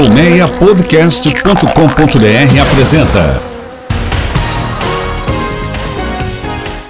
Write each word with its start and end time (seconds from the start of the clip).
Colmeiapodcast.com.br 0.00 2.60
apresenta 2.62 3.42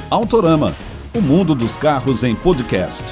Autorama, 0.08 0.76
o 1.12 1.20
mundo 1.20 1.52
dos 1.52 1.76
carros 1.76 2.22
em 2.22 2.36
podcast. 2.36 3.02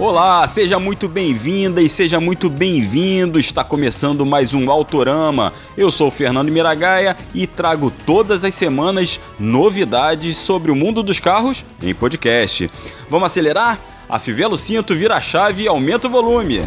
Olá, 0.00 0.48
seja 0.48 0.80
muito 0.80 1.06
bem-vinda 1.06 1.80
e 1.80 1.88
seja 1.88 2.18
muito 2.18 2.50
bem-vindo. 2.50 3.38
Está 3.38 3.62
começando 3.62 4.26
mais 4.26 4.52
um 4.52 4.68
Autorama. 4.68 5.52
Eu 5.76 5.92
sou 5.92 6.08
o 6.08 6.10
Fernando 6.10 6.50
Miragaia 6.50 7.16
e 7.32 7.46
trago 7.46 7.92
todas 8.04 8.42
as 8.42 8.52
semanas 8.52 9.20
novidades 9.38 10.36
sobre 10.36 10.72
o 10.72 10.74
mundo 10.74 11.04
dos 11.04 11.20
carros 11.20 11.64
em 11.80 11.94
podcast. 11.94 12.68
Vamos 13.08 13.26
acelerar? 13.26 13.78
Afivela 14.08 14.54
o 14.54 14.58
cinto, 14.58 14.92
vira 14.92 15.14
a 15.14 15.20
chave 15.20 15.62
e 15.62 15.68
aumenta 15.68 16.08
o 16.08 16.10
volume. 16.10 16.62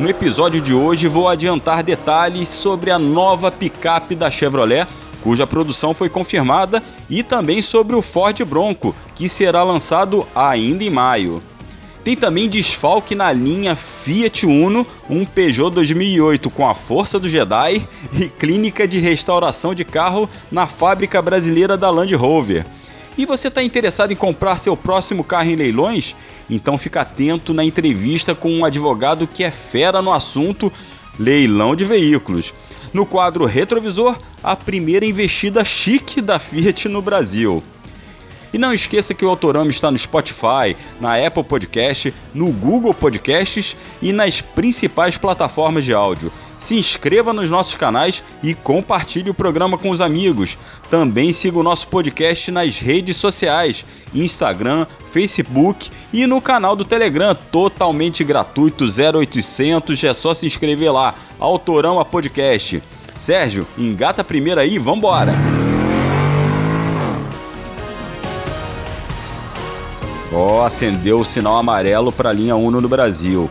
No 0.00 0.08
episódio 0.08 0.62
de 0.62 0.72
hoje 0.72 1.06
vou 1.08 1.28
adiantar 1.28 1.82
detalhes 1.82 2.48
sobre 2.48 2.90
a 2.90 2.98
nova 2.98 3.52
picape 3.52 4.14
da 4.14 4.30
Chevrolet, 4.30 4.88
cuja 5.22 5.46
produção 5.46 5.92
foi 5.92 6.08
confirmada, 6.08 6.82
e 7.10 7.22
também 7.22 7.60
sobre 7.60 7.94
o 7.94 8.00
Ford 8.00 8.42
Bronco, 8.46 8.94
que 9.14 9.28
será 9.28 9.62
lançado 9.62 10.26
ainda 10.34 10.82
em 10.82 10.88
maio. 10.88 11.42
Tem 12.02 12.16
também 12.16 12.48
desfalque 12.48 13.14
na 13.14 13.30
linha 13.30 13.76
Fiat 13.76 14.46
Uno, 14.46 14.86
um 15.08 15.26
Peugeot 15.26 15.70
2008 15.70 16.48
com 16.48 16.66
a 16.66 16.74
força 16.74 17.18
do 17.18 17.28
Jedi 17.28 17.86
e 18.14 18.26
clínica 18.26 18.88
de 18.88 18.98
restauração 18.98 19.74
de 19.74 19.84
carro 19.84 20.30
na 20.50 20.66
fábrica 20.66 21.20
brasileira 21.20 21.76
da 21.76 21.90
Land 21.90 22.14
Rover. 22.14 22.64
E 23.20 23.26
você 23.26 23.48
está 23.48 23.62
interessado 23.62 24.14
em 24.14 24.16
comprar 24.16 24.56
seu 24.56 24.74
próximo 24.74 25.22
carro 25.22 25.50
em 25.50 25.54
leilões? 25.54 26.16
Então 26.48 26.78
fica 26.78 27.02
atento 27.02 27.52
na 27.52 27.62
entrevista 27.62 28.34
com 28.34 28.50
um 28.50 28.64
advogado 28.64 29.26
que 29.26 29.44
é 29.44 29.50
fera 29.50 30.00
no 30.00 30.10
assunto 30.10 30.72
leilão 31.18 31.76
de 31.76 31.84
veículos. 31.84 32.54
No 32.94 33.04
quadro 33.04 33.44
Retrovisor, 33.44 34.18
a 34.42 34.56
primeira 34.56 35.04
investida 35.04 35.62
chique 35.66 36.22
da 36.22 36.38
Fiat 36.38 36.88
no 36.88 37.02
Brasil. 37.02 37.62
E 38.54 38.56
não 38.56 38.72
esqueça 38.72 39.12
que 39.12 39.22
o 39.22 39.28
Autorama 39.28 39.70
está 39.70 39.90
no 39.90 39.98
Spotify, 39.98 40.74
na 40.98 41.14
Apple 41.22 41.44
Podcast, 41.44 42.14
no 42.32 42.50
Google 42.50 42.94
Podcasts 42.94 43.76
e 44.00 44.14
nas 44.14 44.40
principais 44.40 45.18
plataformas 45.18 45.84
de 45.84 45.92
áudio 45.92 46.32
se 46.60 46.76
inscreva 46.76 47.32
nos 47.32 47.50
nossos 47.50 47.74
canais 47.74 48.22
e 48.42 48.54
compartilhe 48.54 49.30
o 49.30 49.34
programa 49.34 49.76
com 49.76 49.90
os 49.90 50.00
amigos. 50.00 50.56
Também 50.90 51.32
siga 51.32 51.58
o 51.58 51.62
nosso 51.62 51.88
podcast 51.88 52.50
nas 52.50 52.78
redes 52.78 53.16
sociais, 53.16 53.84
Instagram, 54.14 54.86
Facebook 55.10 55.90
e 56.12 56.26
no 56.26 56.40
canal 56.40 56.76
do 56.76 56.84
Telegram, 56.84 57.34
totalmente 57.34 58.22
gratuito, 58.22 58.84
0800, 58.84 60.04
é 60.04 60.14
só 60.14 60.34
se 60.34 60.46
inscrever 60.46 60.92
lá, 60.92 61.14
Autorão 61.38 61.98
a 61.98 62.04
Podcast. 62.04 62.82
Sérgio, 63.18 63.66
engata 63.76 64.22
a 64.22 64.24
primeira 64.24 64.60
aí, 64.60 64.78
vambora! 64.78 65.32
Ó, 70.32 70.60
oh, 70.60 70.62
acendeu 70.62 71.18
o 71.18 71.24
sinal 71.24 71.56
amarelo 71.56 72.12
para 72.12 72.30
a 72.30 72.32
linha 72.32 72.54
Uno 72.54 72.80
no 72.80 72.88
Brasil. 72.88 73.50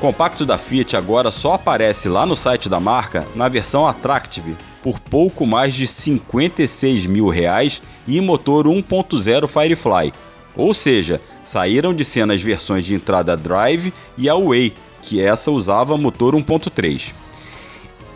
Compacto 0.00 0.46
da 0.46 0.56
Fiat 0.56 0.96
agora 0.96 1.30
só 1.30 1.52
aparece 1.52 2.08
lá 2.08 2.24
no 2.24 2.34
site 2.34 2.70
da 2.70 2.80
marca 2.80 3.26
na 3.34 3.48
versão 3.48 3.86
Attractive 3.86 4.56
por 4.82 4.98
pouco 4.98 5.46
mais 5.46 5.74
de 5.74 5.86
56 5.86 7.04
mil 7.04 7.28
reais 7.28 7.82
e 8.08 8.18
motor 8.18 8.66
1.0 8.66 9.46
Firefly. 9.46 10.14
Ou 10.56 10.72
seja, 10.72 11.20
saíram 11.44 11.92
de 11.92 12.02
cena 12.02 12.32
as 12.32 12.40
versões 12.40 12.86
de 12.86 12.94
entrada 12.94 13.36
Drive 13.36 13.92
e 14.16 14.26
a 14.26 14.34
Way, 14.34 14.72
que 15.02 15.20
essa 15.20 15.50
usava 15.50 15.98
motor 15.98 16.34
1.3. 16.34 17.12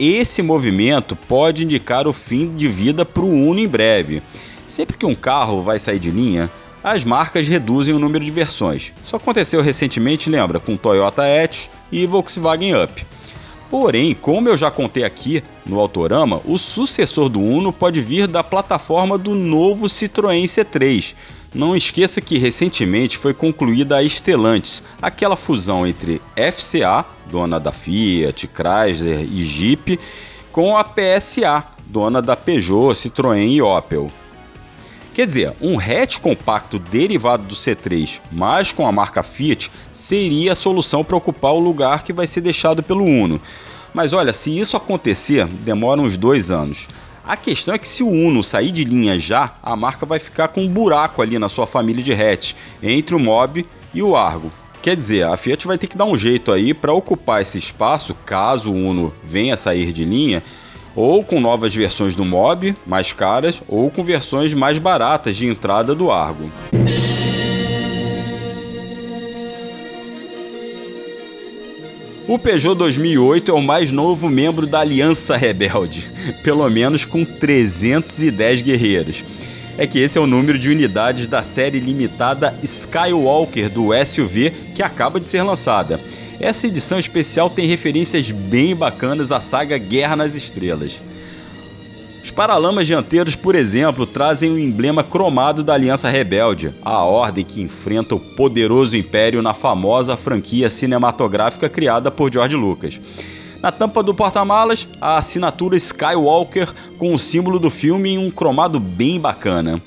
Esse 0.00 0.40
movimento 0.40 1.14
pode 1.14 1.64
indicar 1.64 2.08
o 2.08 2.14
fim 2.14 2.54
de 2.54 2.66
vida 2.66 3.04
para 3.04 3.22
o 3.22 3.30
Uno 3.30 3.60
em 3.60 3.68
breve. 3.68 4.22
Sempre 4.66 4.96
que 4.96 5.04
um 5.04 5.14
carro 5.14 5.60
vai 5.60 5.78
sair 5.78 5.98
de 5.98 6.10
linha, 6.10 6.50
as 6.84 7.02
marcas 7.02 7.48
reduzem 7.48 7.94
o 7.94 7.98
número 7.98 8.22
de 8.22 8.30
versões. 8.30 8.92
Isso 9.02 9.16
aconteceu 9.16 9.62
recentemente, 9.62 10.28
lembra, 10.28 10.60
com 10.60 10.76
Toyota 10.76 11.26
Etios 11.26 11.70
e 11.90 12.04
Volkswagen 12.04 12.74
Up. 12.84 13.06
Porém, 13.70 14.14
como 14.14 14.50
eu 14.50 14.56
já 14.56 14.70
contei 14.70 15.02
aqui 15.02 15.42
no 15.66 15.80
Autorama, 15.80 16.42
o 16.44 16.58
sucessor 16.58 17.30
do 17.30 17.40
Uno 17.40 17.72
pode 17.72 18.02
vir 18.02 18.28
da 18.28 18.44
plataforma 18.44 19.16
do 19.16 19.34
novo 19.34 19.86
Citroën 19.86 20.44
C3. 20.44 21.14
Não 21.54 21.74
esqueça 21.74 22.20
que 22.20 22.36
recentemente 22.36 23.16
foi 23.16 23.32
concluída 23.32 23.96
a 23.96 24.04
Stellantis, 24.04 24.82
aquela 25.00 25.36
fusão 25.36 25.86
entre 25.86 26.20
FCA, 26.36 27.04
dona 27.30 27.58
da 27.58 27.72
Fiat, 27.72 28.48
Chrysler 28.48 29.22
e 29.22 29.42
Jeep, 29.42 29.98
com 30.52 30.76
a 30.76 30.84
PSA, 30.84 31.64
dona 31.86 32.20
da 32.20 32.36
Peugeot, 32.36 32.94
Citroën 32.94 33.48
e 33.48 33.62
Opel. 33.62 34.10
Quer 35.14 35.26
dizer, 35.26 35.52
um 35.60 35.78
hatch 35.78 36.18
compacto 36.18 36.76
derivado 36.76 37.44
do 37.44 37.54
C3, 37.54 38.20
mas 38.32 38.72
com 38.72 38.84
a 38.84 38.90
marca 38.90 39.22
Fiat, 39.22 39.70
seria 39.92 40.52
a 40.52 40.56
solução 40.56 41.04
para 41.04 41.16
ocupar 41.16 41.52
o 41.52 41.60
lugar 41.60 42.02
que 42.02 42.12
vai 42.12 42.26
ser 42.26 42.40
deixado 42.40 42.82
pelo 42.82 43.04
Uno. 43.04 43.40
Mas 43.94 44.12
olha, 44.12 44.32
se 44.32 44.58
isso 44.58 44.76
acontecer, 44.76 45.46
demora 45.46 46.00
uns 46.00 46.16
dois 46.16 46.50
anos. 46.50 46.88
A 47.24 47.36
questão 47.36 47.76
é 47.76 47.78
que 47.78 47.86
se 47.86 48.02
o 48.02 48.08
Uno 48.08 48.42
sair 48.42 48.72
de 48.72 48.82
linha 48.82 49.16
já, 49.16 49.54
a 49.62 49.76
marca 49.76 50.04
vai 50.04 50.18
ficar 50.18 50.48
com 50.48 50.62
um 50.62 50.68
buraco 50.68 51.22
ali 51.22 51.38
na 51.38 51.48
sua 51.48 51.66
família 51.66 52.02
de 52.02 52.12
hatch, 52.12 52.54
entre 52.82 53.14
o 53.14 53.20
Mob 53.20 53.64
e 53.94 54.02
o 54.02 54.16
Argo. 54.16 54.50
Quer 54.82 54.96
dizer, 54.96 55.26
a 55.26 55.36
Fiat 55.36 55.64
vai 55.64 55.78
ter 55.78 55.86
que 55.86 55.96
dar 55.96 56.06
um 56.06 56.18
jeito 56.18 56.50
aí 56.50 56.74
para 56.74 56.92
ocupar 56.92 57.40
esse 57.40 57.56
espaço, 57.56 58.16
caso 58.26 58.72
o 58.72 58.74
Uno 58.74 59.14
venha 59.22 59.54
a 59.54 59.56
sair 59.56 59.92
de 59.92 60.04
linha, 60.04 60.42
ou 60.94 61.22
com 61.22 61.40
novas 61.40 61.74
versões 61.74 62.14
do 62.14 62.24
Mob, 62.24 62.76
mais 62.86 63.12
caras, 63.12 63.62
ou 63.68 63.90
com 63.90 64.02
versões 64.02 64.54
mais 64.54 64.78
baratas 64.78 65.36
de 65.36 65.46
entrada 65.46 65.94
do 65.94 66.10
Argo. 66.10 66.50
O 72.26 72.38
Peugeot 72.38 72.74
2008 72.74 73.50
é 73.50 73.54
o 73.54 73.60
mais 73.60 73.92
novo 73.92 74.30
membro 74.30 74.66
da 74.66 74.80
Aliança 74.80 75.36
Rebelde, 75.36 76.10
pelo 76.42 76.68
menos 76.70 77.04
com 77.04 77.22
310 77.22 78.62
guerreiros. 78.62 79.22
É 79.76 79.86
que 79.86 79.98
esse 79.98 80.16
é 80.16 80.20
o 80.20 80.26
número 80.26 80.58
de 80.58 80.70
unidades 80.70 81.26
da 81.26 81.42
série 81.42 81.80
limitada 81.80 82.54
Skywalker 82.62 83.68
do 83.68 83.88
SUV 84.06 84.52
que 84.74 84.82
acaba 84.82 85.20
de 85.20 85.26
ser 85.26 85.42
lançada. 85.42 86.00
Essa 86.40 86.66
edição 86.66 86.98
especial 86.98 87.48
tem 87.48 87.66
referências 87.66 88.30
bem 88.30 88.74
bacanas 88.74 89.30
à 89.30 89.40
saga 89.40 89.78
Guerra 89.78 90.16
nas 90.16 90.34
Estrelas. 90.34 90.98
Os 92.22 92.30
paralamas 92.30 92.86
dianteiros, 92.86 93.36
por 93.36 93.54
exemplo, 93.54 94.06
trazem 94.06 94.50
o 94.50 94.58
emblema 94.58 95.04
cromado 95.04 95.62
da 95.62 95.74
Aliança 95.74 96.08
Rebelde, 96.08 96.74
a 96.82 97.04
ordem 97.04 97.44
que 97.44 97.60
enfrenta 97.60 98.14
o 98.14 98.20
poderoso 98.20 98.96
império 98.96 99.42
na 99.42 99.52
famosa 99.52 100.16
franquia 100.16 100.70
cinematográfica 100.70 101.68
criada 101.68 102.10
por 102.10 102.32
George 102.32 102.56
Lucas. 102.56 102.98
Na 103.62 103.70
tampa 103.70 104.02
do 104.02 104.14
porta-malas, 104.14 104.88
a 105.00 105.18
assinatura 105.18 105.76
Skywalker 105.76 106.72
com 106.98 107.14
o 107.14 107.18
símbolo 107.18 107.58
do 107.58 107.70
filme 107.70 108.10
em 108.10 108.18
um 108.18 108.30
cromado 108.30 108.80
bem 108.80 109.20
bacana. 109.20 109.80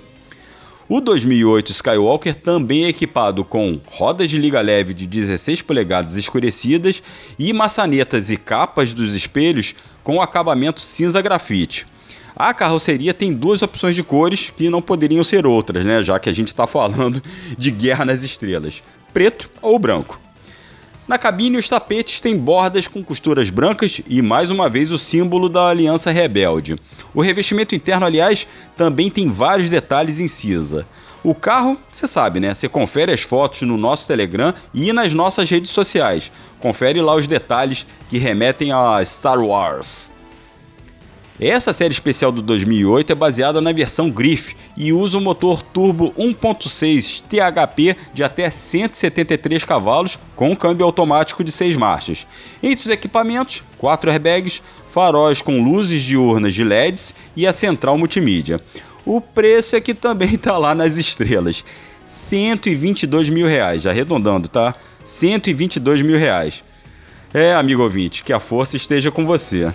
O 0.89 1.01
2008 1.01 1.73
Skywalker 1.73 2.33
também 2.33 2.85
é 2.85 2.87
equipado 2.87 3.43
com 3.43 3.77
rodas 3.87 4.29
de 4.29 4.37
liga 4.37 4.61
leve 4.61 4.93
de 4.93 5.05
16 5.05 5.61
polegadas 5.61 6.15
escurecidas 6.15 7.03
e 7.37 7.51
maçanetas 7.51 8.29
e 8.29 8.37
capas 8.37 8.93
dos 8.93 9.13
espelhos 9.13 9.75
com 10.01 10.21
acabamento 10.21 10.79
cinza 10.79 11.21
grafite. 11.21 11.85
A 12.33 12.53
carroceria 12.53 13.13
tem 13.13 13.33
duas 13.33 13.61
opções 13.61 13.95
de 13.95 14.03
cores 14.03 14.49
que 14.55 14.69
não 14.69 14.81
poderiam 14.81 15.25
ser 15.25 15.45
outras, 15.45 15.83
né? 15.83 16.01
Já 16.01 16.19
que 16.19 16.29
a 16.29 16.33
gente 16.33 16.47
está 16.47 16.65
falando 16.65 17.21
de 17.57 17.69
Guerra 17.69 18.05
nas 18.05 18.23
Estrelas: 18.23 18.81
preto 19.11 19.49
ou 19.61 19.77
branco. 19.77 20.17
Na 21.07 21.17
cabine, 21.17 21.55
os 21.57 21.69
tapetes 21.69 22.19
têm 22.19 22.37
bordas 22.37 22.85
com 22.85 23.01
costuras 23.01 23.49
brancas 23.49 24.01
e, 24.07 24.21
mais 24.21 24.51
uma 24.51 24.67
vez, 24.67 24.91
o 24.91 24.97
símbolo 24.97 25.47
da 25.47 25.69
Aliança 25.69 26.11
Rebelde. 26.11 26.75
O 27.13 27.21
revestimento 27.21 27.73
interno, 27.73 28.05
aliás, 28.05 28.45
também 28.75 29.09
tem 29.09 29.29
vários 29.29 29.69
detalhes 29.69 30.19
em 30.19 30.27
cinza. 30.27 30.85
O 31.23 31.33
carro, 31.33 31.77
você 31.89 32.07
sabe, 32.07 32.41
né? 32.41 32.53
Você 32.53 32.67
confere 32.67 33.13
as 33.13 33.21
fotos 33.21 33.61
no 33.61 33.77
nosso 33.77 34.05
Telegram 34.05 34.53
e 34.73 34.91
nas 34.91 35.13
nossas 35.13 35.49
redes 35.49 35.71
sociais. 35.71 36.29
Confere 36.59 37.01
lá 37.01 37.15
os 37.15 37.25
detalhes 37.25 37.87
que 38.09 38.17
remetem 38.17 38.73
a 38.73 39.03
Star 39.05 39.39
Wars. 39.39 40.11
Essa 41.39 41.71
série 41.71 41.93
especial 41.93 42.31
do 42.31 42.41
2008 42.41 43.11
é 43.11 43.15
baseada 43.15 43.61
na 43.61 43.71
versão 43.71 44.09
Griff 44.09 44.55
e 44.75 44.91
usa 44.91 45.19
um 45.19 45.21
motor 45.21 45.61
turbo 45.61 46.11
1.6 46.17 47.21
THP 47.21 47.95
de 48.11 48.23
até 48.23 48.49
173 48.49 49.63
cavalos 49.63 50.17
com 50.35 50.55
câmbio 50.55 50.83
automático 50.83 51.43
de 51.43 51.51
6 51.51 51.77
marchas. 51.77 52.25
Entre 52.63 52.85
os 52.85 52.91
equipamentos, 52.91 53.63
4 53.77 54.09
airbags, 54.09 54.63
faróis 54.89 55.39
com 55.39 55.63
luzes 55.63 56.01
diurnas 56.01 56.55
de 56.55 56.63
LEDs 56.63 57.13
e 57.35 57.45
a 57.45 57.53
central 57.53 57.99
multimídia. 57.99 58.59
O 59.05 59.21
preço 59.21 59.75
é 59.75 59.81
que 59.81 59.93
também 59.93 60.33
está 60.33 60.57
lá 60.57 60.73
nas 60.73 60.97
estrelas. 60.97 61.63
122 62.03 63.29
mil 63.29 63.45
reais, 63.45 63.85
arredondando, 63.85 64.47
tá? 64.47 64.73
122 65.05 66.01
mil 66.01 66.17
reais. 66.17 66.63
É, 67.31 67.53
amigo 67.53 67.83
ouvinte, 67.83 68.23
que 68.23 68.33
a 68.33 68.39
força 68.39 68.75
esteja 68.75 69.11
com 69.11 69.23
você. 69.23 69.71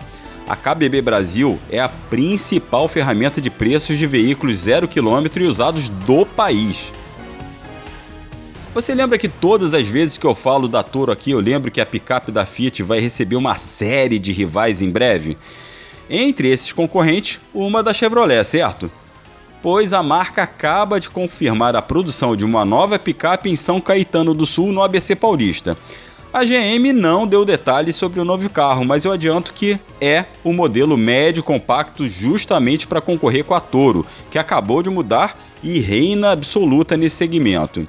A 0.47 0.57
KBB 0.57 1.01
Brasil 1.01 1.57
é 1.69 1.79
a 1.79 1.87
principal 1.87 2.87
ferramenta 2.89 3.39
de 3.39 3.49
preços 3.49 3.97
de 3.97 4.05
veículos 4.05 4.57
zero 4.57 4.89
quilômetro 4.89 5.41
e 5.41 5.47
usados 5.47 5.87
do 5.87 6.25
país. 6.25 6.91
Você 8.73 8.93
lembra 8.93 9.17
que 9.17 9.29
todas 9.29 9.73
as 9.73 9.87
vezes 9.87 10.17
que 10.17 10.25
eu 10.25 10.35
falo 10.35 10.67
da 10.67 10.83
Toro 10.83 11.11
aqui, 11.11 11.31
eu 11.31 11.39
lembro 11.39 11.71
que 11.71 11.79
a 11.79 11.85
picape 11.85 12.31
da 12.31 12.45
Fiat 12.45 12.83
vai 12.83 12.99
receber 12.99 13.37
uma 13.37 13.55
série 13.55 14.19
de 14.19 14.33
rivais 14.33 14.81
em 14.81 14.89
breve? 14.89 15.37
Entre 16.09 16.49
esses 16.49 16.73
concorrentes, 16.73 17.39
uma 17.53 17.81
da 17.81 17.93
Chevrolet, 17.93 18.43
certo? 18.43 18.91
Pois 19.61 19.93
a 19.93 20.03
marca 20.03 20.43
acaba 20.43 20.99
de 20.99 21.09
confirmar 21.09 21.73
a 21.73 21.81
produção 21.81 22.35
de 22.35 22.43
uma 22.43 22.65
nova 22.65 22.99
picape 22.99 23.49
em 23.49 23.55
São 23.55 23.79
Caetano 23.79 24.33
do 24.33 24.45
Sul, 24.45 24.73
no 24.73 24.83
ABC 24.83 25.15
Paulista. 25.15 25.77
A 26.33 26.43
GM 26.43 26.91
não 26.91 27.27
deu 27.27 27.45
detalhes 27.45 27.95
sobre 27.95 28.19
o 28.19 28.25
novo 28.25 28.49
carro, 28.49 28.83
mas 28.83 29.05
eu 29.05 29.11
adianto 29.11 29.53
que 29.53 29.79
é 30.01 30.25
o 30.43 30.51
modelo 30.51 30.97
médio 30.97 31.43
compacto 31.43 32.09
justamente 32.09 32.87
para 32.87 32.99
concorrer 32.99 33.43
com 33.43 33.53
a 33.53 33.59
Toro, 33.59 34.03
que 34.31 34.39
acabou 34.39 34.81
de 34.81 34.89
mudar 34.89 35.37
e 35.61 35.79
reina 35.79 36.31
absoluta 36.31 36.97
nesse 36.97 37.17
segmento. 37.17 37.87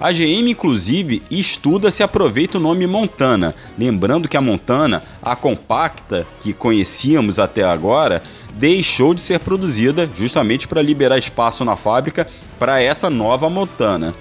A 0.00 0.10
GM, 0.10 0.50
inclusive, 0.50 1.22
estuda 1.30 1.92
se 1.92 2.02
aproveita 2.02 2.58
o 2.58 2.60
nome 2.60 2.88
Montana, 2.88 3.54
lembrando 3.78 4.28
que 4.28 4.36
a 4.36 4.40
Montana, 4.40 5.04
a 5.22 5.36
compacta 5.36 6.26
que 6.40 6.52
conhecíamos 6.52 7.38
até 7.38 7.62
agora, 7.62 8.20
deixou 8.54 9.14
de 9.14 9.20
ser 9.20 9.38
produzida 9.38 10.10
justamente 10.12 10.66
para 10.66 10.82
liberar 10.82 11.18
espaço 11.18 11.64
na 11.64 11.76
fábrica 11.76 12.26
para 12.58 12.82
essa 12.82 13.08
nova 13.08 13.48
Montana. 13.48 14.12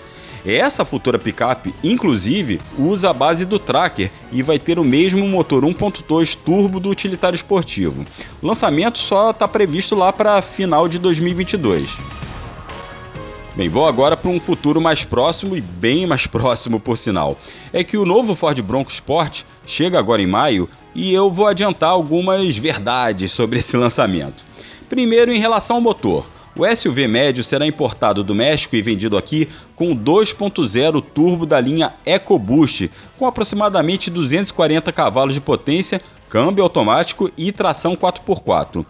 Essa 0.45 0.85
futura 0.85 1.19
picape, 1.19 1.73
inclusive, 1.83 2.59
usa 2.77 3.09
a 3.09 3.13
base 3.13 3.45
do 3.45 3.59
Tracker 3.59 4.09
e 4.31 4.41
vai 4.41 4.57
ter 4.57 4.79
o 4.79 4.83
mesmo 4.83 5.27
motor 5.27 5.63
1.2 5.63 6.35
turbo 6.35 6.79
do 6.79 6.89
utilitário 6.89 7.35
esportivo. 7.35 8.05
O 8.41 8.47
lançamento 8.47 8.97
só 8.97 9.31
está 9.31 9.47
previsto 9.47 9.95
lá 9.95 10.13
para 10.13 10.41
final 10.41 10.87
de 10.87 10.97
2022. 10.97 11.97
Bem, 13.55 13.67
vou 13.67 13.85
agora 13.85 14.15
para 14.15 14.31
um 14.31 14.39
futuro 14.39 14.79
mais 14.79 15.03
próximo 15.03 15.57
e 15.57 15.59
bem 15.59 16.07
mais 16.07 16.25
próximo, 16.27 16.79
por 16.79 16.97
sinal. 16.97 17.37
É 17.73 17.83
que 17.83 17.97
o 17.97 18.05
novo 18.05 18.33
Ford 18.33 18.57
Bronco 18.61 18.89
Sport 18.89 19.41
chega 19.65 19.99
agora 19.99 20.21
em 20.21 20.27
maio 20.27 20.69
e 20.95 21.13
eu 21.13 21.29
vou 21.29 21.47
adiantar 21.47 21.89
algumas 21.89 22.55
verdades 22.55 23.33
sobre 23.33 23.59
esse 23.59 23.75
lançamento. 23.77 24.45
Primeiro, 24.87 25.33
em 25.33 25.39
relação 25.39 25.75
ao 25.75 25.81
motor. 25.81 26.25
O 26.55 26.65
SUV 26.65 27.07
médio 27.07 27.43
será 27.43 27.65
importado 27.65 28.23
do 28.23 28.35
México 28.35 28.75
e 28.75 28.81
vendido 28.81 29.17
aqui 29.17 29.47
com 29.75 29.95
2.0 29.95 31.01
turbo 31.01 31.45
da 31.45 31.59
linha 31.59 31.93
EcoBoost, 32.05 32.89
com 33.17 33.25
aproximadamente 33.25 34.09
240 34.09 34.91
cavalos 34.91 35.33
de 35.33 35.41
potência, 35.41 36.01
câmbio 36.29 36.63
automático 36.63 37.31
e 37.37 37.51
tração 37.51 37.95
4x4. 37.95 38.85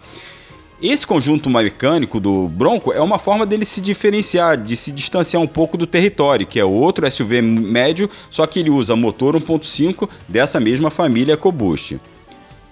Esse 0.81 1.05
conjunto 1.05 1.49
mecânico 1.49 2.21
do 2.21 2.47
Bronco 2.47 2.93
é 2.93 3.01
uma 3.01 3.19
forma 3.19 3.45
dele 3.45 3.65
se 3.65 3.81
diferenciar, 3.81 4.55
de 4.55 4.77
se 4.77 4.93
distanciar 4.93 5.43
um 5.43 5.47
pouco 5.47 5.75
do 5.75 5.85
território, 5.85 6.47
que 6.47 6.57
é 6.57 6.63
outro 6.63 7.09
SUV 7.11 7.41
médio, 7.41 8.09
só 8.29 8.47
que 8.47 8.59
ele 8.59 8.69
usa 8.69 8.95
motor 8.95 9.35
1.5 9.35 10.07
dessa 10.25 10.57
mesma 10.57 10.89
família 10.89 11.33
EcoBoost. 11.33 11.99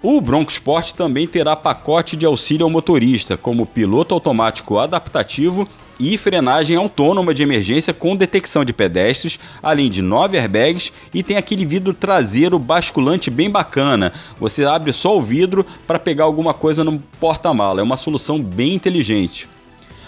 O 0.01 0.21
Bronco 0.21 0.51
Sport 0.51 0.91
também 0.91 1.25
terá 1.25 1.55
pacote 1.55 2.15
de 2.15 2.23
auxílio 2.23 2.65
ao 2.65 2.69
motorista, 2.69 3.35
como 3.35 3.65
piloto 3.65 4.13
automático 4.13 4.77
adaptativo 4.77 5.67
e 5.99 6.15
frenagem 6.19 6.77
autônoma 6.77 7.33
de 7.33 7.41
emergência 7.41 7.91
com 7.95 8.15
detecção 8.15 8.63
de 8.63 8.71
pedestres, 8.71 9.39
além 9.61 9.89
de 9.89 10.03
nove 10.03 10.37
airbags 10.37 10.93
e 11.11 11.23
tem 11.23 11.35
aquele 11.35 11.65
vidro 11.65 11.95
traseiro 11.95 12.59
basculante 12.59 13.31
bem 13.31 13.49
bacana. 13.49 14.13
Você 14.39 14.63
abre 14.63 14.93
só 14.93 15.17
o 15.17 15.21
vidro 15.21 15.65
para 15.87 15.97
pegar 15.97 16.25
alguma 16.25 16.53
coisa 16.53 16.83
no 16.83 16.99
porta-mala. 17.19 17.79
É 17.79 17.83
uma 17.83 17.97
solução 17.97 18.39
bem 18.39 18.75
inteligente. 18.75 19.49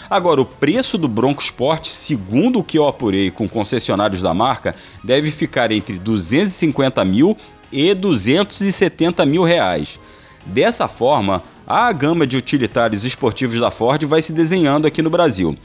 Agora, 0.08 0.40
o 0.42 0.46
preço 0.46 1.00
do 1.00 1.08
Bronco 1.08 1.42
Sport, 1.42 1.88
segundo 1.88 2.60
o 2.60 2.64
que 2.64 2.78
eu 2.78 2.88
apurei 2.88 3.32
com 3.32 3.50
concessionários 3.50 4.22
da 4.22 4.34
marca, 4.34 4.76
deve 5.04 5.32
ficar 5.32 5.72
entre 5.72 5.98
250 5.98 7.04
mil 7.06 7.36
e 7.72 7.94
270 7.94 9.26
mil 9.26 9.44
reais. 9.44 10.00
Dessa 10.46 10.88
forma, 10.88 11.44
a 11.68 11.92
gama 11.92 12.26
de 12.26 12.38
utilitários 12.38 13.04
esportivos 13.04 13.60
da 13.60 13.70
Ford 13.70 14.04
vai 14.06 14.22
se 14.22 14.34
desenhando 14.34 14.88
aqui 14.88 15.02
no 15.02 15.10
Brasil. 15.10 15.58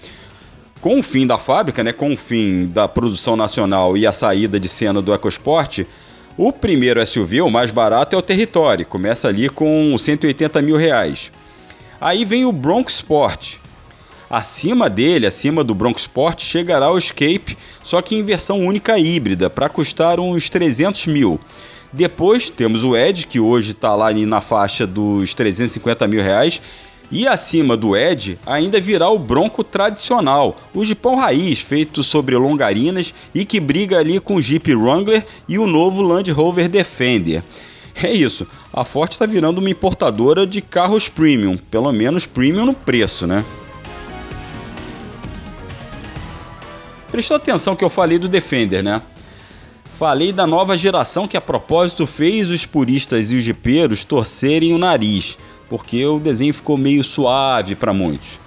Com 0.80 0.98
o 0.98 1.02
fim 1.02 1.26
da 1.26 1.38
fábrica, 1.38 1.82
né, 1.82 1.92
com 1.92 2.12
o 2.12 2.16
fim 2.16 2.66
da 2.66 2.86
produção 2.86 3.36
nacional 3.36 3.96
e 3.96 4.06
a 4.06 4.12
saída 4.12 4.60
de 4.60 4.68
cena 4.68 5.00
do 5.00 5.14
EcoSport, 5.14 5.86
o 6.36 6.52
primeiro 6.52 7.04
SUV, 7.06 7.40
o 7.42 7.50
mais 7.50 7.70
barato, 7.70 8.14
é 8.14 8.18
o 8.18 8.22
Territory, 8.22 8.84
começa 8.84 9.28
ali 9.28 9.48
com 9.48 9.96
180 9.96 10.60
mil 10.60 10.76
reais. 10.76 11.30
Aí 12.00 12.24
vem 12.24 12.44
o 12.44 12.52
Bronco 12.52 12.90
Sport. 12.90 13.54
Acima 14.28 14.90
dele, 14.90 15.26
acima 15.26 15.62
do 15.62 15.74
Bronco 15.74 16.00
Sport, 16.00 16.42
chegará 16.42 16.90
o 16.90 16.98
Escape, 16.98 17.56
só 17.84 18.02
que 18.02 18.16
em 18.16 18.22
versão 18.22 18.66
única 18.66 18.98
híbrida, 18.98 19.48
para 19.48 19.68
custar 19.68 20.18
uns 20.18 20.50
300 20.50 21.06
mil. 21.06 21.40
Depois 21.94 22.50
temos 22.50 22.82
o 22.82 22.96
Ed, 22.96 23.24
que 23.24 23.38
hoje 23.38 23.70
está 23.70 23.94
lá 23.94 24.12
na 24.12 24.40
faixa 24.40 24.84
dos 24.84 25.32
350 25.32 26.08
mil 26.08 26.20
reais. 26.20 26.60
E 27.08 27.28
acima 27.28 27.76
do 27.76 27.96
Ed 27.96 28.36
ainda 28.44 28.80
virá 28.80 29.08
o 29.08 29.18
Bronco 29.18 29.62
tradicional, 29.62 30.56
o 30.74 30.84
Jeepão 30.84 31.16
raiz 31.16 31.60
feito 31.60 32.02
sobre 32.02 32.34
longarinas 32.34 33.14
e 33.32 33.44
que 33.44 33.60
briga 33.60 33.98
ali 33.98 34.18
com 34.18 34.36
o 34.36 34.40
Jeep 34.40 34.74
Wrangler 34.74 35.24
e 35.46 35.58
o 35.58 35.66
novo 35.66 36.02
Land 36.02 36.32
Rover 36.32 36.68
Defender. 36.68 37.44
É 37.94 38.10
isso, 38.10 38.46
a 38.72 38.84
Ford 38.84 39.12
está 39.12 39.26
virando 39.26 39.58
uma 39.58 39.70
importadora 39.70 40.44
de 40.46 40.60
carros 40.60 41.08
premium, 41.08 41.56
pelo 41.56 41.92
menos 41.92 42.26
premium 42.26 42.66
no 42.66 42.74
preço, 42.74 43.26
né? 43.26 43.44
Prestou 47.12 47.36
atenção 47.36 47.76
que 47.76 47.84
eu 47.84 47.90
falei 47.90 48.18
do 48.18 48.28
Defender, 48.28 48.82
né? 48.82 49.00
Falei 49.98 50.32
da 50.32 50.44
nova 50.44 50.76
geração 50.76 51.28
que 51.28 51.36
a 51.36 51.40
propósito 51.40 52.04
fez 52.04 52.50
os 52.50 52.66
puristas 52.66 53.30
e 53.30 53.36
os 53.36 53.44
jipeiros 53.44 54.02
torcerem 54.02 54.74
o 54.74 54.78
nariz, 54.78 55.38
porque 55.68 56.04
o 56.04 56.18
desenho 56.18 56.52
ficou 56.52 56.76
meio 56.76 57.04
suave 57.04 57.76
para 57.76 57.92
muitos. 57.92 58.40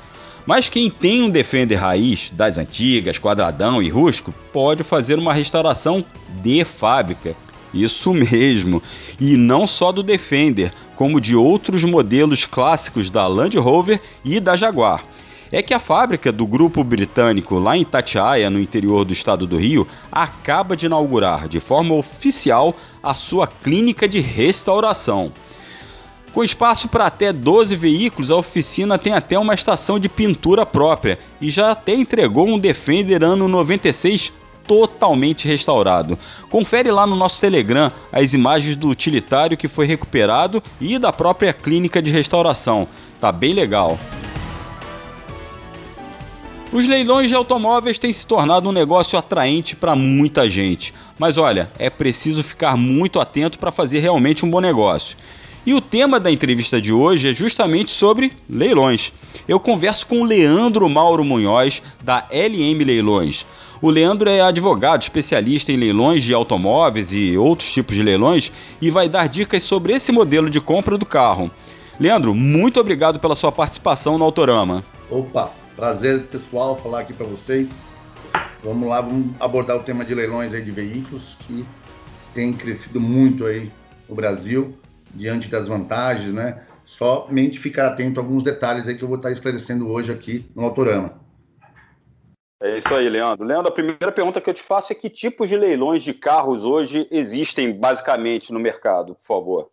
Mas 0.45 0.67
quem 0.67 0.89
tem 0.89 1.23
um 1.23 1.29
Defender 1.29 1.77
raiz, 1.77 2.29
das 2.33 2.57
antigas, 2.57 3.17
quadradão 3.17 3.81
e 3.81 3.87
rústico, 3.87 4.33
pode 4.51 4.83
fazer 4.83 5.17
uma 5.17 5.33
restauração 5.33 6.03
de 6.43 6.65
fábrica. 6.65 7.33
Isso 7.73 8.13
mesmo, 8.13 8.83
e 9.17 9.37
não 9.37 9.65
só 9.65 9.93
do 9.93 10.03
Defender, 10.03 10.73
como 10.97 11.21
de 11.21 11.33
outros 11.33 11.81
modelos 11.85 12.45
clássicos 12.45 13.09
da 13.09 13.25
Land 13.25 13.57
Rover 13.57 14.01
e 14.25 14.41
da 14.41 14.57
Jaguar 14.57 15.05
é 15.51 15.61
que 15.61 15.73
a 15.73 15.79
fábrica 15.79 16.31
do 16.31 16.45
grupo 16.45 16.83
britânico 16.83 17.59
lá 17.59 17.77
em 17.77 17.83
Tatiaia, 17.83 18.49
no 18.49 18.59
interior 18.59 19.05
do 19.05 19.13
estado 19.13 19.47
do 19.47 19.57
Rio, 19.57 19.87
acaba 20.11 20.75
de 20.75 20.85
inaugurar 20.85 21.47
de 21.47 21.59
forma 21.59 21.95
oficial 21.95 22.75
a 23.01 23.13
sua 23.13 23.47
clínica 23.47 24.07
de 24.07 24.19
restauração. 24.19 25.31
Com 26.33 26.43
espaço 26.43 26.87
para 26.87 27.07
até 27.07 27.33
12 27.33 27.75
veículos, 27.75 28.29
a 28.29 28.35
oficina 28.35 28.97
tem 28.99 29.13
até 29.13 29.39
uma 29.39 29.55
estação 29.55 29.97
de 29.97 30.07
pintura 30.07 30.65
própria 30.65 31.17
e 31.41 31.49
já 31.49 31.71
até 31.71 31.95
entregou 31.95 32.47
um 32.47 32.59
Defender 32.59 33.23
ano 33.23 33.47
96 33.47 34.31
totalmente 34.67 35.47
restaurado. 35.47 36.19
Confere 36.49 36.91
lá 36.91 37.07
no 37.07 37.15
nosso 37.15 37.39
Telegram 37.39 37.91
as 38.11 38.33
imagens 38.33 38.75
do 38.75 38.89
utilitário 38.89 39.57
que 39.57 39.67
foi 39.67 39.87
recuperado 39.87 40.61
e 40.79 40.99
da 40.99 41.11
própria 41.11 41.53
clínica 41.53 42.01
de 42.01 42.11
restauração. 42.11 42.87
Tá 43.19 43.31
bem 43.31 43.53
legal. 43.53 43.97
Os 46.71 46.86
leilões 46.86 47.29
de 47.29 47.36
automóveis 47.36 47.97
têm 47.97 48.12
se 48.12 48.25
tornado 48.25 48.67
um 48.67 48.74
negócio 48.74 49.17
atraente 49.17 49.74
para 49.74 49.95
muita 49.95 50.50
gente, 50.50 50.93
mas 51.17 51.38
olha, 51.38 51.71
é 51.79 51.89
preciso 51.89 52.43
ficar 52.43 52.75
muito 52.75 53.21
atento 53.21 53.57
para 53.57 53.71
fazer 53.71 54.00
realmente 54.00 54.45
um 54.45 54.50
bom 54.50 54.59
negócio. 54.59 55.15
E 55.65 55.74
o 55.74 55.79
tema 55.79 56.19
da 56.19 56.29
entrevista 56.29 56.79
de 56.81 56.91
hoje 56.91 57.29
é 57.29 57.33
justamente 57.33 57.91
sobre 57.91 58.33
leilões. 58.50 59.13
Eu 59.47 59.62
converso 59.62 60.07
com 60.07 60.21
o 60.21 60.25
Leandro 60.25 60.89
Mauro 60.89 61.24
Munhoz, 61.24 61.81
da 62.03 62.25
LM 62.31 62.83
Leilões. 62.83 63.45
O 63.81 63.89
Leandro 63.89 64.29
é 64.29 64.41
advogado, 64.41 65.03
especialista 65.03 65.71
em 65.71 65.77
leilões 65.77 66.24
de 66.24 66.33
automóveis 66.33 67.13
e 67.13 67.38
outros 67.38 67.71
tipos 67.71 67.95
de 67.95 68.03
leilões 68.03 68.51
e 68.81 68.89
vai 68.89 69.07
dar 69.07 69.27
dicas 69.27 69.63
sobre 69.63 69.93
esse 69.93 70.12
modelo 70.12 70.50
de 70.50 70.59
compra 70.59 70.97
do 70.97 71.05
carro. 71.05 71.50
Leandro, 71.97 72.36
muito 72.36 72.79
obrigado 72.79 73.19
pela 73.19 73.36
sua 73.36 73.51
participação 73.51 74.17
no 74.17 74.25
Autorama. 74.25 74.83
Opa, 75.09 75.51
prazer 75.77 76.24
pessoal 76.24 76.75
falar 76.75 77.01
aqui 77.01 77.13
para 77.13 77.27
vocês. 77.27 77.69
Vamos 78.63 78.89
lá, 78.89 79.00
vamos 79.00 79.39
abordar 79.39 79.77
o 79.77 79.84
tema 79.84 80.03
de 80.03 80.15
leilões 80.15 80.51
aí 80.51 80.63
de 80.63 80.72
veículos 80.72 81.38
que 81.46 81.63
tem 82.34 82.51
crescido 82.51 83.00
muito 83.00 83.46
aí 83.46 83.72
no 84.10 84.15
Brasil 84.15 84.75
diante 85.13 85.48
das 85.48 85.67
vantagens, 85.67 86.34
né? 86.34 86.65
Somente 86.84 87.60
ficar 87.60 87.88
atento 87.88 88.19
a 88.19 88.24
alguns 88.24 88.41
detalhes 88.41 88.88
aí 88.88 88.98
que 88.98 89.03
eu 89.03 89.07
vou 89.07 89.17
estar 89.17 89.31
esclarecendo 89.31 89.88
hoje 89.88 90.12
aqui 90.12 90.50
no 90.55 90.63
Autorama. 90.63 91.22
É 92.60 92.79
isso 92.79 92.93
aí, 92.96 93.07
Leandro. 93.07 93.46
Leandro, 93.46 93.67
a 93.67 93.74
primeira 93.74 94.12
pergunta 94.12 94.41
que 94.41 94.50
eu 94.50 94.53
te 94.55 94.63
faço 94.63 94.91
é 94.91 94.96
que 94.96 95.12
tipos 95.12 95.48
de 95.48 95.55
leilões 95.55 96.01
de 96.01 96.12
carros 96.12 96.63
hoje 96.63 97.07
existem 97.12 97.79
basicamente 97.79 98.51
no 98.51 98.60
mercado, 98.60 99.13
por 99.13 99.24
favor? 99.24 99.72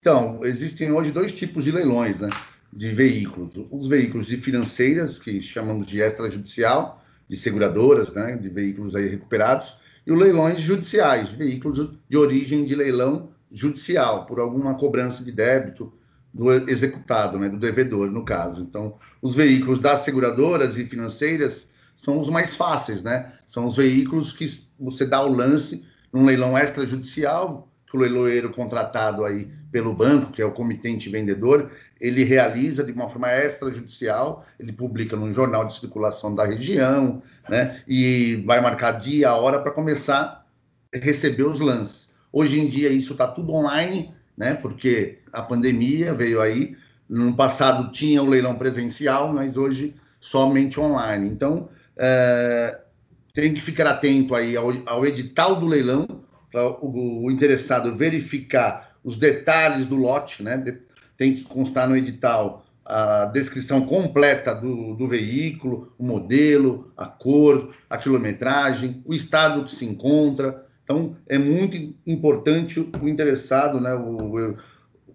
Então, 0.00 0.40
existem 0.42 0.92
hoje 0.92 1.10
dois 1.10 1.32
tipos 1.32 1.64
de 1.64 1.70
leilões, 1.70 2.20
né? 2.20 2.28
De 2.76 2.92
veículos. 2.92 3.52
Os 3.70 3.86
veículos 3.86 4.26
de 4.26 4.36
financeiras, 4.36 5.16
que 5.16 5.40
chamamos 5.40 5.86
de 5.86 6.00
extrajudicial, 6.00 7.04
de 7.28 7.36
seguradoras, 7.36 8.12
né? 8.12 8.36
De 8.36 8.48
veículos 8.48 8.96
aí 8.96 9.06
recuperados, 9.06 9.76
e 10.04 10.10
os 10.10 10.18
leilões 10.18 10.60
judiciais, 10.60 11.28
veículos 11.28 11.88
de 12.08 12.16
origem 12.16 12.64
de 12.64 12.74
leilão 12.74 13.30
judicial, 13.52 14.26
por 14.26 14.40
alguma 14.40 14.74
cobrança 14.74 15.22
de 15.22 15.30
débito 15.30 15.92
do 16.32 16.50
executado, 16.68 17.38
né? 17.38 17.48
Do 17.48 17.58
devedor, 17.58 18.10
no 18.10 18.24
caso. 18.24 18.60
Então, 18.62 18.96
os 19.22 19.36
veículos 19.36 19.78
das 19.78 20.00
seguradoras 20.00 20.76
e 20.76 20.84
financeiras 20.84 21.68
são 21.96 22.18
os 22.18 22.28
mais 22.28 22.56
fáceis, 22.56 23.04
né? 23.04 23.32
São 23.46 23.66
os 23.66 23.76
veículos 23.76 24.32
que 24.32 24.46
você 24.80 25.06
dá 25.06 25.22
o 25.22 25.32
lance 25.32 25.84
num 26.12 26.24
leilão 26.24 26.58
extrajudicial, 26.58 27.68
que 27.86 27.96
o 27.96 28.00
leiloeiro 28.00 28.52
contratado 28.52 29.24
aí 29.24 29.48
pelo 29.74 29.92
banco, 29.92 30.30
que 30.30 30.40
é 30.40 30.44
o 30.44 30.52
comitente 30.52 31.08
vendedor, 31.08 31.72
ele 32.00 32.22
realiza 32.22 32.84
de 32.84 32.92
uma 32.92 33.08
forma 33.08 33.34
extrajudicial, 33.34 34.46
ele 34.56 34.72
publica 34.72 35.16
no 35.16 35.32
jornal 35.32 35.64
de 35.64 35.76
circulação 35.76 36.32
da 36.32 36.44
região, 36.44 37.20
né? 37.48 37.82
E 37.88 38.36
vai 38.46 38.60
marcar 38.60 38.92
dia, 39.00 39.34
hora 39.34 39.58
para 39.58 39.72
começar 39.72 40.46
a 40.94 40.98
receber 40.98 41.42
os 41.42 41.58
lances. 41.58 42.08
Hoje 42.32 42.60
em 42.60 42.68
dia 42.68 42.88
isso 42.88 43.14
está 43.14 43.26
tudo 43.26 43.52
online, 43.52 44.14
né? 44.36 44.54
Porque 44.54 45.18
a 45.32 45.42
pandemia 45.42 46.14
veio 46.14 46.40
aí. 46.40 46.76
No 47.08 47.34
passado 47.34 47.90
tinha 47.90 48.22
o 48.22 48.28
leilão 48.28 48.54
presencial, 48.54 49.32
mas 49.32 49.56
hoje 49.56 49.96
somente 50.20 50.78
online. 50.78 51.28
Então, 51.28 51.68
é, 51.96 52.80
tem 53.32 53.52
que 53.52 53.60
ficar 53.60 53.88
atento 53.88 54.36
aí 54.36 54.56
ao, 54.56 54.68
ao 54.86 55.04
edital 55.04 55.56
do 55.56 55.66
leilão 55.66 56.06
para 56.52 56.64
o, 56.64 57.24
o, 57.24 57.30
interessado 57.32 57.96
verificar 57.96 58.93
os 59.04 59.16
detalhes 59.16 59.86
do 59.86 59.96
lote, 59.96 60.42
né? 60.42 60.78
Tem 61.16 61.36
que 61.36 61.44
constar 61.44 61.88
no 61.88 61.96
edital 61.96 62.64
a 62.84 63.26
descrição 63.26 63.86
completa 63.86 64.54
do, 64.54 64.94
do 64.94 65.06
veículo, 65.06 65.92
o 65.98 66.04
modelo, 66.04 66.92
a 66.96 67.06
cor, 67.06 67.74
a 67.88 67.96
quilometragem, 67.96 69.02
o 69.04 69.14
estado 69.14 69.64
que 69.64 69.72
se 69.72 69.84
encontra. 69.84 70.66
Então, 70.82 71.16
é 71.26 71.38
muito 71.38 71.76
importante 72.06 72.80
o 72.80 73.08
interessado, 73.08 73.80
né, 73.80 73.94
o, 73.94 74.56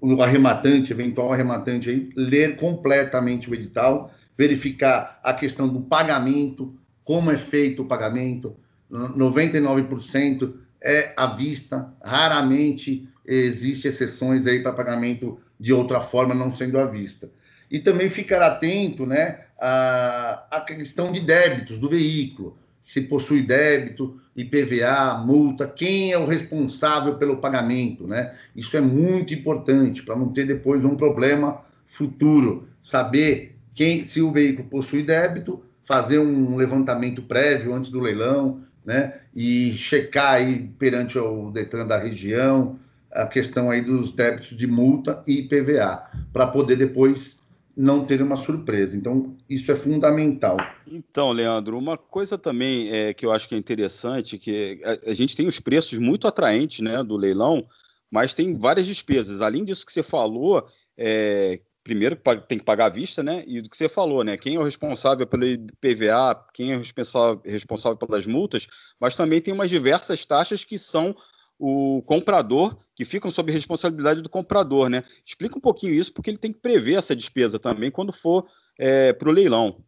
o 0.01 0.21
arrematante, 0.23 0.91
eventual 0.91 1.31
arrematante, 1.31 1.89
aí, 1.89 2.09
ler 2.15 2.55
completamente 2.55 3.49
o 3.49 3.53
edital 3.53 4.11
verificar 4.39 5.19
a 5.21 5.33
questão 5.33 5.67
do 5.67 5.81
pagamento, 5.81 6.73
como 7.03 7.29
é 7.29 7.37
feito 7.37 7.83
o 7.83 7.85
pagamento. 7.85 8.55
99% 8.89 10.53
é 10.81 11.13
à 11.17 11.27
vista, 11.27 11.93
raramente 12.01 13.07
existe 13.29 13.87
exceções 13.87 14.47
aí 14.47 14.61
para 14.61 14.73
pagamento 14.73 15.39
de 15.59 15.71
outra 15.71 16.01
forma, 16.01 16.33
não 16.33 16.53
sendo 16.53 16.79
à 16.79 16.85
vista. 16.85 17.29
E 17.69 17.77
também 17.77 18.09
ficar 18.09 18.41
atento 18.41 19.05
né, 19.05 19.41
à 19.59 20.63
questão 20.65 21.11
de 21.11 21.19
débitos 21.19 21.77
do 21.77 21.87
veículo, 21.87 22.57
se 22.83 23.01
possui 23.01 23.43
débito, 23.43 24.19
IPVA, 24.35 25.21
multa, 25.23 25.67
quem 25.67 26.11
é 26.11 26.17
o 26.17 26.25
responsável 26.25 27.15
pelo 27.15 27.37
pagamento, 27.37 28.07
né? 28.07 28.33
Isso 28.55 28.75
é 28.75 28.81
muito 28.81 29.31
importante 29.31 30.01
para 30.01 30.15
não 30.15 30.29
ter 30.29 30.47
depois 30.47 30.83
um 30.83 30.95
problema 30.95 31.61
futuro. 31.85 32.67
Saber 32.81 33.55
quem, 33.75 34.05
se 34.05 34.21
o 34.21 34.31
veículo 34.31 34.67
possui 34.67 35.03
débito, 35.03 35.61
fazer 35.83 36.17
um 36.17 36.55
levantamento 36.55 37.21
prévio 37.21 37.75
antes 37.75 37.91
do 37.91 37.99
leilão, 37.99 38.63
né? 38.83 39.19
E 39.35 39.73
checar 39.73 40.33
aí 40.35 40.71
perante 40.79 41.19
o 41.19 41.51
Detran 41.51 41.85
da 41.85 41.99
região 41.99 42.79
a 43.11 43.25
questão 43.25 43.71
aí 43.71 43.81
dos 43.81 44.11
débitos 44.11 44.55
de 44.55 44.67
multa 44.67 45.23
e 45.25 45.39
IPVA, 45.39 46.03
para 46.31 46.47
poder 46.47 46.75
depois 46.75 47.39
não 47.75 48.05
ter 48.05 48.21
uma 48.21 48.35
surpresa. 48.35 48.97
Então, 48.97 49.37
isso 49.49 49.71
é 49.71 49.75
fundamental. 49.75 50.57
Então, 50.85 51.31
Leandro, 51.31 51.77
uma 51.77 51.97
coisa 51.97 52.37
também 52.37 52.91
é, 52.91 53.13
que 53.13 53.25
eu 53.25 53.31
acho 53.31 53.47
que 53.47 53.55
é 53.55 53.57
interessante, 53.57 54.37
que 54.37 54.81
a, 54.83 55.11
a 55.11 55.13
gente 55.13 55.35
tem 55.35 55.47
os 55.47 55.59
preços 55.59 55.97
muito 55.97 56.27
atraentes 56.27 56.81
né, 56.81 57.01
do 57.03 57.15
leilão, 57.15 57.65
mas 58.11 58.33
tem 58.33 58.53
várias 58.53 58.85
despesas. 58.85 59.41
Além 59.41 59.63
disso 59.63 59.85
que 59.85 59.93
você 59.93 60.03
falou, 60.03 60.67
é, 60.97 61.61
primeiro 61.83 62.17
tem 62.47 62.57
que 62.57 62.65
pagar 62.65 62.87
à 62.87 62.89
vista, 62.89 63.23
né? 63.23 63.43
E 63.47 63.61
do 63.61 63.69
que 63.69 63.77
você 63.77 63.87
falou, 63.87 64.23
né? 64.23 64.35
Quem 64.35 64.55
é 64.55 64.59
o 64.59 64.63
responsável 64.63 65.25
pelo 65.25 65.45
IPVA, 65.45 66.35
quem 66.53 66.73
é 66.73 66.77
responsável, 66.77 67.41
responsável 67.45 67.97
pelas 67.97 68.27
multas, 68.27 68.67
mas 68.99 69.15
também 69.15 69.39
tem 69.39 69.53
umas 69.53 69.69
diversas 69.69 70.25
taxas 70.25 70.65
que 70.65 70.77
são 70.77 71.15
o 71.59 72.01
comprador, 72.03 72.77
que 72.95 73.03
ficam 73.03 73.29
sob 73.29 73.51
responsabilidade 73.51 74.21
do 74.21 74.29
comprador, 74.29 74.89
né? 74.89 75.03
Explica 75.25 75.57
um 75.57 75.61
pouquinho 75.61 75.93
isso, 75.93 76.13
porque 76.13 76.29
ele 76.29 76.37
tem 76.37 76.53
que 76.53 76.59
prever 76.59 76.95
essa 76.95 77.13
despesa 77.13 77.59
também 77.59 77.91
quando 77.91 78.13
for 78.13 78.47
é, 78.79 79.11
para 79.11 79.27
o 79.27 79.31
leilão. 79.31 79.83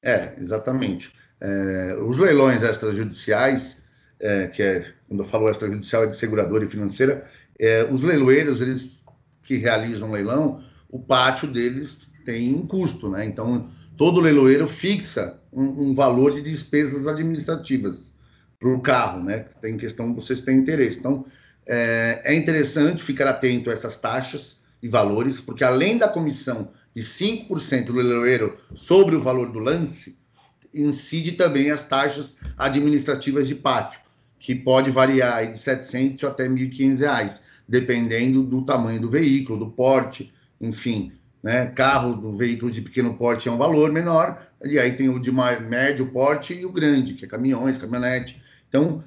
É, 0.00 0.34
exatamente. 0.38 1.12
É, 1.40 1.96
os 2.00 2.16
leilões 2.16 2.62
extrajudiciais, 2.62 3.76
é, 4.20 4.46
que 4.46 4.62
é, 4.62 4.94
quando 5.08 5.20
eu 5.20 5.24
falo 5.24 5.50
extrajudicial, 5.50 6.04
é 6.04 6.06
de 6.06 6.16
seguradora 6.16 6.64
e 6.64 6.68
financeira, 6.68 7.28
é, 7.58 7.82
os 7.84 8.00
leiloeiros, 8.00 8.60
eles 8.60 9.02
que 9.42 9.56
realizam 9.56 10.12
leilão, 10.12 10.62
o 10.88 11.00
pátio 11.00 11.48
deles 11.50 11.98
tem 12.24 12.54
um 12.54 12.66
custo, 12.66 13.10
né? 13.10 13.24
Então, 13.24 13.68
todo 13.96 14.20
leiloeiro 14.20 14.68
fixa 14.68 15.40
um, 15.52 15.90
um 15.90 15.94
valor 15.94 16.34
de 16.34 16.40
despesas 16.40 17.06
administrativas 17.06 18.13
para 18.64 18.72
o 18.72 18.80
carro, 18.80 19.22
né? 19.22 19.44
Tem 19.60 19.76
questão, 19.76 20.14
vocês 20.14 20.40
têm 20.40 20.56
interesse. 20.56 20.98
Então, 20.98 21.26
é, 21.66 22.22
é, 22.24 22.34
interessante 22.34 23.02
ficar 23.02 23.28
atento 23.28 23.68
a 23.68 23.74
essas 23.74 23.94
taxas 23.94 24.56
e 24.82 24.88
valores, 24.88 25.38
porque 25.38 25.62
além 25.62 25.98
da 25.98 26.08
comissão 26.08 26.70
de 26.94 27.02
5% 27.02 27.84
do 27.84 27.92
leiloeiro 27.92 28.56
sobre 28.74 29.16
o 29.16 29.20
valor 29.20 29.52
do 29.52 29.58
lance, 29.58 30.16
incide 30.72 31.32
também 31.32 31.70
as 31.70 31.86
taxas 31.86 32.36
administrativas 32.56 33.46
de 33.46 33.54
pátio, 33.54 34.00
que 34.38 34.54
pode 34.54 34.90
variar 34.90 35.52
de 35.52 35.58
700 35.58 36.24
até 36.24 36.48
1.500 36.48 36.98
reais, 37.00 37.42
dependendo 37.68 38.42
do 38.42 38.62
tamanho 38.62 38.98
do 38.98 39.10
veículo, 39.10 39.58
do 39.58 39.70
porte, 39.72 40.32
enfim, 40.58 41.12
né? 41.42 41.66
Carro 41.66 42.14
do 42.14 42.34
veículo 42.34 42.72
de 42.72 42.80
pequeno 42.80 43.12
porte 43.12 43.46
é 43.46 43.52
um 43.52 43.58
valor 43.58 43.92
menor, 43.92 44.42
e 44.64 44.78
aí 44.78 44.96
tem 44.96 45.10
o 45.10 45.18
de 45.18 45.30
médio 45.30 46.06
porte 46.06 46.54
e 46.54 46.64
o 46.64 46.72
grande, 46.72 47.12
que 47.12 47.26
é 47.26 47.28
caminhões, 47.28 47.76
caminhonete. 47.76 48.42
Então, 48.74 49.04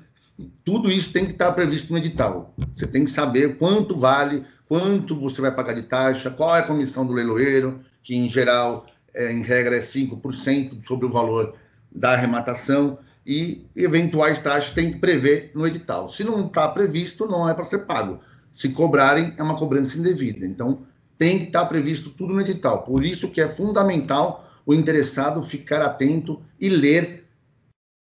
tudo 0.63 0.89
isso 0.89 1.11
tem 1.11 1.25
que 1.25 1.33
estar 1.33 1.51
previsto 1.51 1.91
no 1.91 1.97
edital. 1.97 2.53
Você 2.73 2.87
tem 2.87 3.03
que 3.03 3.11
saber 3.11 3.57
quanto 3.57 3.97
vale, 3.97 4.45
quanto 4.65 5.19
você 5.19 5.41
vai 5.41 5.53
pagar 5.53 5.73
de 5.73 5.83
taxa, 5.83 6.31
qual 6.31 6.55
é 6.55 6.59
a 6.59 6.63
comissão 6.63 7.05
do 7.05 7.11
leiloeiro, 7.11 7.81
que 8.01 8.15
em 8.15 8.29
geral, 8.29 8.85
é, 9.13 9.29
em 9.29 9.41
regra, 9.41 9.75
é 9.75 9.81
5% 9.81 10.87
sobre 10.87 11.05
o 11.05 11.09
valor 11.09 11.53
da 11.91 12.13
arrematação, 12.13 12.97
e 13.25 13.65
eventuais 13.75 14.39
taxas 14.39 14.71
tem 14.71 14.93
que 14.93 14.99
prever 14.99 15.51
no 15.53 15.67
edital. 15.67 16.07
Se 16.07 16.23
não 16.23 16.47
está 16.47 16.65
previsto, 16.69 17.27
não 17.27 17.49
é 17.49 17.53
para 17.53 17.65
ser 17.65 17.79
pago. 17.79 18.21
Se 18.53 18.69
cobrarem, 18.69 19.33
é 19.35 19.43
uma 19.43 19.57
cobrança 19.57 19.97
indevida. 19.97 20.45
Então, 20.45 20.83
tem 21.17 21.39
que 21.39 21.45
estar 21.47 21.65
previsto 21.65 22.09
tudo 22.11 22.33
no 22.33 22.39
edital. 22.39 22.83
Por 22.83 23.03
isso 23.03 23.29
que 23.29 23.41
é 23.41 23.49
fundamental 23.49 24.49
o 24.65 24.73
interessado 24.73 25.43
ficar 25.43 25.81
atento 25.81 26.41
e 26.57 26.69
ler 26.69 27.25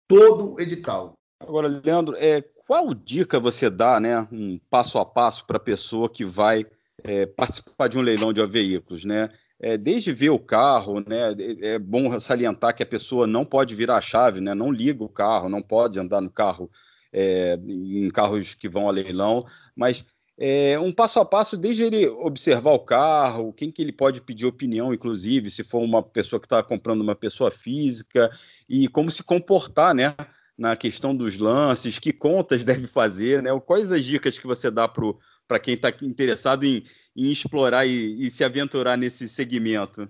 todo 0.07 0.53
o 0.53 0.61
edital. 0.61 1.13
Agora, 1.47 1.67
Leandro, 1.67 2.15
é, 2.17 2.41
qual 2.67 2.93
dica 2.93 3.39
você 3.39 3.69
dá, 3.69 3.99
né, 3.99 4.27
um 4.31 4.59
passo 4.69 4.97
a 4.99 5.05
passo 5.05 5.45
para 5.45 5.57
a 5.57 5.59
pessoa 5.59 6.09
que 6.09 6.23
vai 6.23 6.65
é, 7.03 7.25
participar 7.25 7.87
de 7.87 7.97
um 7.97 8.01
leilão 8.01 8.31
de 8.31 8.45
veículos, 8.45 9.03
né? 9.03 9.29
É, 9.59 9.77
desde 9.77 10.11
ver 10.11 10.29
o 10.29 10.39
carro, 10.39 10.99
né, 11.01 11.35
é, 11.61 11.73
é 11.73 11.79
bom 11.79 12.19
salientar 12.19 12.75
que 12.75 12.81
a 12.81 12.85
pessoa 12.85 13.27
não 13.27 13.45
pode 13.45 13.75
virar 13.75 13.97
a 13.97 14.01
chave, 14.01 14.41
né, 14.41 14.55
não 14.55 14.71
liga 14.71 15.03
o 15.03 15.09
carro, 15.09 15.49
não 15.49 15.61
pode 15.61 15.99
andar 15.99 16.19
no 16.19 16.31
carro, 16.31 16.69
é, 17.13 17.59
em 17.67 18.09
carros 18.09 18.55
que 18.55 18.67
vão 18.67 18.87
a 18.87 18.91
leilão, 18.91 19.45
mas 19.75 20.03
é, 20.37 20.79
um 20.79 20.91
passo 20.91 21.19
a 21.19 21.25
passo, 21.25 21.55
desde 21.55 21.83
ele 21.83 22.07
observar 22.07 22.71
o 22.71 22.79
carro, 22.79 23.53
quem 23.53 23.71
que 23.71 23.81
ele 23.81 23.91
pode 23.91 24.21
pedir 24.21 24.47
opinião, 24.47 24.91
inclusive, 24.91 25.51
se 25.51 25.63
for 25.63 25.79
uma 25.79 26.01
pessoa 26.01 26.39
que 26.39 26.47
está 26.47 26.63
comprando 26.63 27.01
uma 27.01 27.15
pessoa 27.15 27.51
física, 27.51 28.27
e 28.67 28.87
como 28.87 29.11
se 29.11 29.23
comportar, 29.23 29.93
né? 29.93 30.15
Na 30.61 30.75
questão 30.75 31.15
dos 31.15 31.39
lances, 31.39 31.97
que 31.97 32.13
contas 32.13 32.63
deve 32.63 32.85
fazer, 32.85 33.41
né? 33.41 33.49
Quais 33.65 33.91
as 33.91 34.05
dicas 34.05 34.37
que 34.37 34.45
você 34.45 34.69
dá 34.69 34.87
para 34.87 35.59
quem 35.59 35.73
está 35.73 35.91
interessado 36.03 36.63
em, 36.63 36.83
em 37.17 37.31
explorar 37.31 37.87
e, 37.87 38.23
e, 38.23 38.29
se 38.29 38.43
aventurar 38.43 38.95
nesse 38.95 39.27
segmento? 39.27 40.07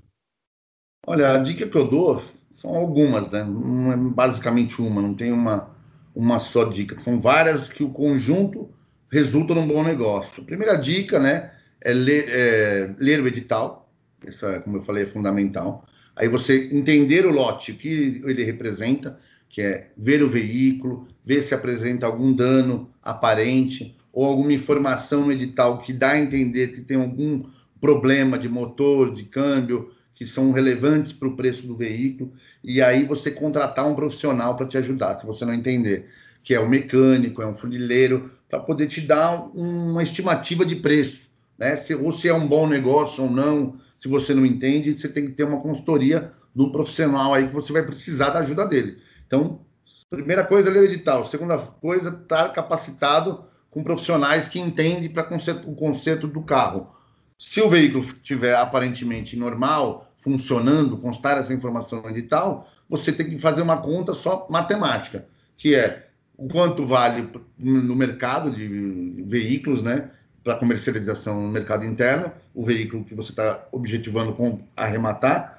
Olha, 1.07 1.35
a 1.35 1.37
dica 1.37 1.65
que 1.65 1.77
eu 1.77 1.87
dou 1.87 2.21
são 2.53 2.75
algumas, 2.75 3.29
né? 3.29 3.45
Não 3.45 3.93
é 3.93 3.95
basicamente 3.95 4.81
uma, 4.81 5.01
não 5.01 5.13
tem 5.13 5.31
uma, 5.31 5.73
uma 6.13 6.37
só 6.37 6.65
dica. 6.65 6.99
São 6.99 7.17
várias 7.17 7.69
que 7.69 7.81
o 7.81 7.89
conjunto 7.89 8.69
resulta 9.09 9.55
num 9.55 9.65
bom 9.65 9.81
negócio. 9.81 10.43
A 10.43 10.45
primeira 10.45 10.75
dica, 10.75 11.17
né, 11.17 11.53
é 11.79 11.93
ler, 11.93 12.25
é, 12.27 12.95
ler 12.99 13.21
o 13.21 13.27
edital. 13.27 13.89
Isso, 14.27 14.45
é, 14.45 14.59
como 14.59 14.77
eu 14.77 14.81
falei, 14.81 15.03
é 15.03 15.07
fundamental. 15.07 15.85
Aí 16.13 16.27
você 16.27 16.69
entender 16.73 17.25
o 17.25 17.31
lote, 17.31 17.71
o 17.71 17.77
que 17.77 18.21
ele 18.25 18.43
representa, 18.43 19.17
que 19.51 19.61
é 19.61 19.91
ver 19.97 20.23
o 20.23 20.29
veículo, 20.29 21.07
ver 21.25 21.41
se 21.41 21.53
apresenta 21.53 22.05
algum 22.05 22.33
dano 22.33 22.89
aparente 23.03 23.95
ou 24.11 24.25
alguma 24.25 24.53
informação 24.53 25.31
edital 25.31 25.79
que 25.79 25.93
dá 25.93 26.11
a 26.11 26.19
entender 26.19 26.69
que 26.69 26.81
tem 26.81 26.97
algum 26.97 27.43
problema 27.79 28.39
de 28.39 28.47
motor, 28.47 29.13
de 29.13 29.23
câmbio, 29.23 29.91
que 30.15 30.25
são 30.25 30.51
relevantes 30.51 31.11
para 31.11 31.27
o 31.27 31.35
preço 31.35 31.65
do 31.65 31.75
veículo, 31.75 32.31
e 32.63 32.81
aí 32.81 33.05
você 33.05 33.31
contratar 33.31 33.87
um 33.87 33.95
profissional 33.95 34.55
para 34.55 34.67
te 34.67 34.77
ajudar, 34.77 35.15
se 35.15 35.25
você 35.25 35.43
não 35.43 35.53
entender, 35.53 36.07
que 36.43 36.53
é 36.53 36.59
um 36.59 36.69
mecânico, 36.69 37.41
é 37.41 37.47
um 37.47 37.55
funileiro, 37.55 38.31
para 38.47 38.59
poder 38.59 38.87
te 38.87 39.01
dar 39.01 39.49
uma 39.55 40.03
estimativa 40.03 40.65
de 40.65 40.75
preço, 40.75 41.27
né? 41.57 41.75
Se, 41.75 41.95
ou 41.95 42.11
se 42.11 42.27
é 42.27 42.33
um 42.33 42.47
bom 42.47 42.67
negócio 42.67 43.23
ou 43.23 43.31
não, 43.31 43.79
se 43.97 44.07
você 44.07 44.33
não 44.33 44.45
entende, 44.45 44.93
você 44.93 45.07
tem 45.07 45.25
que 45.25 45.31
ter 45.31 45.43
uma 45.43 45.61
consultoria 45.61 46.31
do 46.53 46.71
profissional 46.71 47.33
aí 47.33 47.47
que 47.47 47.53
você 47.53 47.73
vai 47.73 47.83
precisar 47.83 48.29
da 48.29 48.39
ajuda 48.39 48.67
dele. 48.67 48.97
Então, 49.31 49.61
primeira 50.09 50.43
coisa, 50.43 50.69
ler 50.69 50.81
o 50.81 50.83
edital. 50.83 51.23
Segunda 51.23 51.57
coisa, 51.57 52.09
estar 52.09 52.49
capacitado 52.49 53.45
com 53.69 53.81
profissionais 53.81 54.49
que 54.49 54.59
entendem 54.59 55.07
para 55.07 55.23
o 55.65 55.73
conserto 55.73 56.27
do 56.27 56.41
carro. 56.41 56.93
Se 57.39 57.61
o 57.61 57.69
veículo 57.69 58.03
estiver 58.03 58.53
aparentemente 58.55 59.37
normal, 59.37 60.11
funcionando, 60.17 60.97
constar 60.97 61.37
essa 61.37 61.53
informação 61.53 62.01
no 62.01 62.09
edital, 62.09 62.69
você 62.89 63.13
tem 63.13 63.29
que 63.29 63.39
fazer 63.39 63.61
uma 63.61 63.77
conta 63.77 64.13
só 64.13 64.47
matemática, 64.49 65.25
que 65.57 65.75
é 65.75 66.09
o 66.35 66.49
quanto 66.49 66.85
vale 66.85 67.29
no 67.57 67.95
mercado 67.95 68.51
de 68.51 69.23
veículos, 69.25 69.81
né, 69.81 70.11
para 70.43 70.55
comercialização 70.55 71.41
no 71.41 71.49
mercado 71.49 71.85
interno, 71.85 72.33
o 72.53 72.65
veículo 72.65 73.05
que 73.05 73.15
você 73.15 73.31
está 73.31 73.65
objetivando 73.71 74.33
com 74.33 74.59
arrematar, 74.75 75.57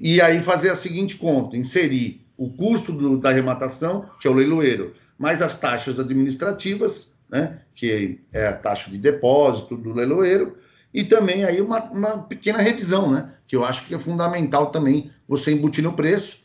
e 0.00 0.20
aí 0.20 0.42
fazer 0.42 0.70
a 0.70 0.76
seguinte 0.76 1.16
conta: 1.16 1.56
inserir 1.56 2.21
o 2.42 2.50
custo 2.50 2.90
do, 2.90 3.16
da 3.16 3.28
arrematação, 3.28 4.10
que 4.20 4.26
é 4.26 4.30
o 4.30 4.34
leiloeiro, 4.34 4.94
mais 5.16 5.40
as 5.40 5.56
taxas 5.56 6.00
administrativas, 6.00 7.08
né, 7.30 7.60
que 7.72 8.18
é 8.32 8.48
a 8.48 8.52
taxa 8.52 8.90
de 8.90 8.98
depósito 8.98 9.76
do 9.76 9.92
leiloeiro, 9.92 10.58
e 10.92 11.04
também 11.04 11.44
aí 11.44 11.60
uma, 11.60 11.80
uma 11.84 12.22
pequena 12.24 12.58
revisão, 12.58 13.10
né? 13.10 13.32
Que 13.46 13.56
eu 13.56 13.64
acho 13.64 13.86
que 13.86 13.94
é 13.94 13.98
fundamental 13.98 14.70
também 14.70 15.10
você 15.26 15.52
embutir 15.52 15.82
no 15.82 15.94
preço 15.94 16.38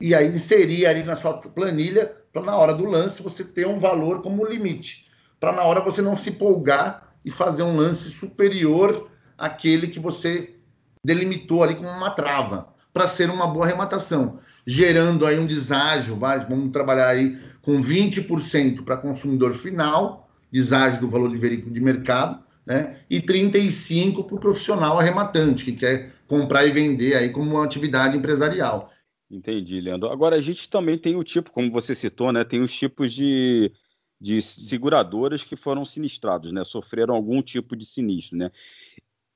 e 0.00 0.14
aí 0.14 0.26
inserir 0.26 0.84
ali 0.84 1.02
na 1.02 1.14
sua 1.14 1.34
planilha 1.34 2.14
para 2.32 2.42
na 2.42 2.56
hora 2.56 2.74
do 2.74 2.84
lance 2.84 3.22
você 3.22 3.42
ter 3.44 3.66
um 3.66 3.78
valor 3.78 4.20
como 4.20 4.44
limite, 4.44 5.06
para 5.40 5.52
na 5.52 5.62
hora 5.62 5.80
você 5.80 6.02
não 6.02 6.16
se 6.16 6.30
empolgar 6.30 7.14
e 7.24 7.30
fazer 7.30 7.62
um 7.62 7.76
lance 7.76 8.10
superior 8.10 9.08
àquele 9.38 9.86
que 9.86 10.00
você 10.00 10.56
delimitou 11.02 11.62
ali 11.62 11.76
como 11.76 11.88
uma 11.88 12.10
trava, 12.10 12.74
para 12.92 13.06
ser 13.06 13.30
uma 13.30 13.46
boa 13.46 13.64
arrematação, 13.64 14.40
gerando 14.66 15.24
aí 15.24 15.38
um 15.38 15.46
deságio, 15.46 16.16
vai, 16.16 16.44
vamos 16.44 16.72
trabalhar 16.72 17.08
aí 17.08 17.38
com 17.62 17.80
20% 17.80 18.84
para 18.84 18.96
consumidor 18.96 19.54
final, 19.54 20.28
deságio 20.50 21.00
do 21.00 21.08
valor 21.08 21.30
de 21.30 21.36
veículo 21.36 21.72
de 21.72 21.80
mercado, 21.80 22.44
né? 22.64 22.98
E 23.08 23.20
35 23.20 24.24
para 24.24 24.34
o 24.34 24.40
profissional 24.40 24.98
arrematante, 24.98 25.64
que 25.64 25.72
quer 25.72 26.12
comprar 26.26 26.66
e 26.66 26.72
vender 26.72 27.14
aí 27.14 27.30
como 27.30 27.52
uma 27.52 27.64
atividade 27.64 28.16
empresarial. 28.16 28.90
Entendi, 29.30 29.80
Leandro. 29.80 30.08
Agora, 30.08 30.36
a 30.36 30.40
gente 30.40 30.68
também 30.68 30.98
tem 30.98 31.16
o 31.16 31.22
tipo, 31.22 31.50
como 31.50 31.70
você 31.70 31.94
citou, 31.94 32.32
né? 32.32 32.44
Tem 32.44 32.60
os 32.60 32.72
tipos 32.72 33.12
de, 33.12 33.72
de 34.20 34.40
seguradoras 34.40 35.44
que 35.44 35.56
foram 35.56 35.84
sinistrados, 35.84 36.52
né? 36.52 36.64
Sofreram 36.64 37.14
algum 37.14 37.40
tipo 37.42 37.76
de 37.76 37.84
sinistro, 37.84 38.36
né? 38.36 38.50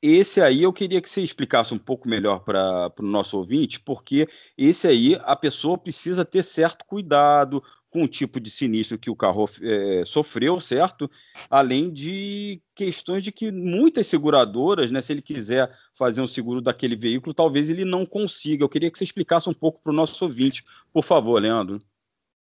Esse 0.02 0.40
aí 0.40 0.62
eu 0.62 0.72
queria 0.72 1.00
que 1.00 1.10
você 1.10 1.22
explicasse 1.22 1.74
um 1.74 1.78
pouco 1.78 2.08
melhor 2.08 2.40
para 2.40 2.92
o 2.98 3.02
nosso 3.02 3.36
ouvinte, 3.36 3.78
porque 3.78 4.26
esse 4.56 4.86
aí 4.86 5.18
a 5.22 5.36
pessoa 5.36 5.76
precisa 5.76 6.24
ter 6.24 6.42
certo 6.42 6.86
cuidado, 6.86 7.62
com 7.90 8.04
o 8.04 8.08
tipo 8.08 8.40
de 8.40 8.50
sinistro 8.50 8.98
que 8.98 9.10
o 9.10 9.16
carro 9.16 9.48
é, 9.60 10.04
sofreu, 10.04 10.60
certo? 10.60 11.10
Além 11.50 11.92
de 11.92 12.62
questões 12.74 13.24
de 13.24 13.32
que 13.32 13.50
muitas 13.50 14.06
seguradoras, 14.06 14.90
né, 14.92 15.00
se 15.00 15.12
ele 15.12 15.20
quiser 15.20 15.70
fazer 15.94 16.22
um 16.22 16.26
seguro 16.26 16.60
daquele 16.60 16.94
veículo, 16.94 17.34
talvez 17.34 17.68
ele 17.68 17.84
não 17.84 18.06
consiga. 18.06 18.62
Eu 18.62 18.68
queria 18.68 18.90
que 18.90 18.96
você 18.96 19.04
explicasse 19.04 19.50
um 19.50 19.54
pouco 19.54 19.82
para 19.82 19.90
o 19.90 19.94
nosso 19.94 20.24
ouvinte, 20.24 20.64
por 20.92 21.02
favor, 21.02 21.42
Leandro. 21.42 21.82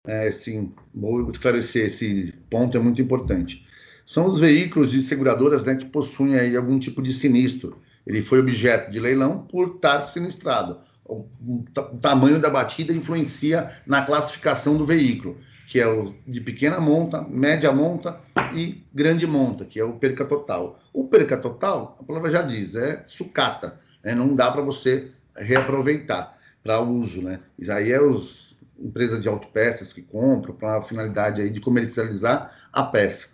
É, 0.06 0.32
sim, 0.32 0.74
vou 0.94 1.30
esclarecer 1.30 1.86
esse 1.86 2.34
ponto, 2.50 2.76
é 2.76 2.80
muito 2.80 3.02
importante. 3.02 3.66
São 4.12 4.26
os 4.26 4.42
veículos 4.42 4.92
de 4.92 5.02
seguradoras 5.02 5.64
né, 5.64 5.76
que 5.76 5.86
possuem 5.86 6.36
aí 6.36 6.56
algum 6.56 6.78
tipo 6.78 7.02
de 7.02 7.14
sinistro. 7.14 7.82
Ele 8.06 8.22
foi 8.22 8.40
objeto 8.40 8.92
de 8.92 9.00
leilão 9.00 9.48
por 9.50 9.76
estar 9.76 10.02
sinistrado 10.02 10.80
o, 11.06 11.26
o 11.46 11.98
tamanho 12.02 12.40
da 12.40 12.50
batida 12.50 12.94
influencia 12.94 13.72
na 13.86 14.04
classificação 14.06 14.78
do 14.78 14.86
veículo, 14.86 15.38
que 15.68 15.80
é 15.80 15.88
o 15.88 16.14
de 16.28 16.42
pequena 16.42 16.80
monta, 16.80 17.22
média 17.22 17.72
monta 17.72 18.20
e 18.54 18.84
grande 18.94 19.28
monta, 19.28 19.66
que 19.66 19.80
é 19.80 19.84
o 19.84 19.94
perca 19.94 20.26
total. 20.26 20.80
O 20.94 21.08
perca 21.08 21.38
total, 21.38 21.98
a 22.00 22.04
palavra 22.04 22.32
já 22.32 22.42
diz, 22.42 22.76
é 22.76 23.06
sucata, 23.08 23.80
né? 24.04 24.16
não 24.16 24.36
dá 24.36 24.52
para 24.52 24.62
você 24.62 25.12
reaproveitar 25.36 26.38
para 26.62 26.82
uso, 26.82 27.22
né? 27.22 27.40
Isso 27.58 27.72
aí 27.72 27.92
é 27.94 28.02
os 28.02 28.56
empresas 28.78 29.22
de 29.22 29.30
autopeças 29.30 29.94
que 29.94 30.02
compram 30.02 30.54
para 30.54 30.78
a 30.78 30.82
finalidade 30.82 31.42
aí 31.42 31.50
de 31.50 31.60
comercializar 31.60 32.54
a 32.74 32.84
peça. 32.84 33.30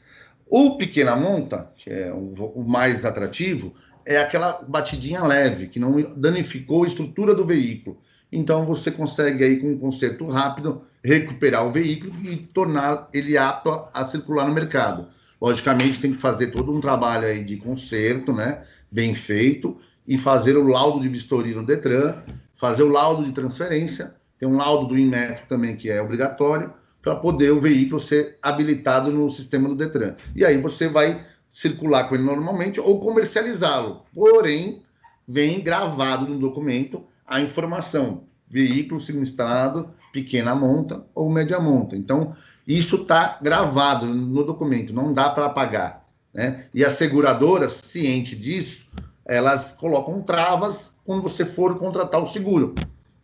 O 0.49 0.77
pequena 0.77 1.15
monta, 1.15 1.71
que 1.77 1.89
é 1.89 2.11
o, 2.13 2.63
mais 2.65 3.03
atrativo, 3.03 3.73
é 4.05 4.17
aquela 4.17 4.63
batidinha 4.67 5.23
leve, 5.23 5.67
que 5.67 5.79
não 5.79 5.93
danificou 6.15 6.83
a 6.83 6.87
estrutura 6.87 7.35
do 7.35 7.45
veículo. 7.45 7.99
Então 8.31 8.65
você 8.65 8.89
consegue 8.89 9.43
aí 9.43 9.59
com 9.59 9.71
um 9.71 9.77
conserto 9.77 10.25
rápido 10.27 10.83
recuperar 11.03 11.65
o 11.65 11.71
veículo 11.71 12.13
e 12.23 12.37
tornar 12.37 13.09
ele 13.13 13.37
apto 13.37 13.87
a, 13.93 14.05
circular 14.05 14.47
no 14.47 14.53
mercado. 14.53 15.07
Logicamente 15.39 15.99
tem 15.99 16.13
que 16.13 16.19
fazer 16.19 16.47
todo 16.47 16.73
um 16.73 16.81
trabalho 16.81 17.27
aí 17.27 17.43
de 17.43 17.57
conserto, 17.57 18.33
né, 18.33 18.63
bem 18.91 19.13
feito 19.13 19.77
e 20.07 20.17
fazer 20.17 20.57
o 20.57 20.67
laudo 20.67 21.01
de 21.01 21.09
vistoria 21.09 21.55
no 21.55 21.65
Detran, 21.65 22.15
fazer 22.55 22.83
o 22.83 22.89
laudo 22.89 23.23
de 23.23 23.31
transferência, 23.31 24.15
tem 24.39 24.47
um 24.47 24.57
laudo 24.57 24.87
do 24.87 24.97
Inmetro 24.97 25.45
também 25.47 25.75
que 25.75 25.89
é 25.89 26.01
obrigatório 26.01 26.73
para 27.01 27.15
poder 27.15 27.51
o 27.51 27.61
veículo 27.61 27.99
ser 27.99 28.37
habilitado 28.41 29.11
no 29.11 29.29
sistema 29.29 29.69
do 29.69 29.75
Detran. 29.75 30.15
E 30.35 30.43
aí 30.43 30.59
você 30.59 30.87
vai 30.87 31.25
circular 31.51 32.07
com 32.07 32.15
ele 32.15 32.23
normalmente 32.23 32.79
ou 32.79 32.99
comercializá-lo. 32.99 34.03
Porém, 34.13 34.83
vem 35.27 35.61
gravado 35.61 36.27
no 36.27 36.39
documento 36.39 37.03
a 37.25 37.41
informação: 37.41 38.23
veículo 38.47 38.99
sinistrado, 38.99 39.89
pequena 40.11 40.55
monta 40.55 41.05
ou 41.13 41.29
média 41.29 41.59
monta. 41.59 41.95
Então, 41.95 42.35
isso 42.67 42.97
está 43.03 43.39
gravado 43.41 44.05
no 44.05 44.43
documento, 44.43 44.93
não 44.93 45.13
dá 45.13 45.29
para 45.29 45.45
apagar. 45.45 46.05
Né? 46.33 46.65
E 46.73 46.83
as 46.83 46.93
seguradoras, 46.93 47.73
ciente 47.73 48.35
disso, 48.35 48.87
elas 49.25 49.73
colocam 49.73 50.21
travas 50.21 50.93
quando 51.03 51.21
você 51.21 51.45
for 51.45 51.77
contratar 51.79 52.21
o 52.21 52.27
seguro. 52.27 52.75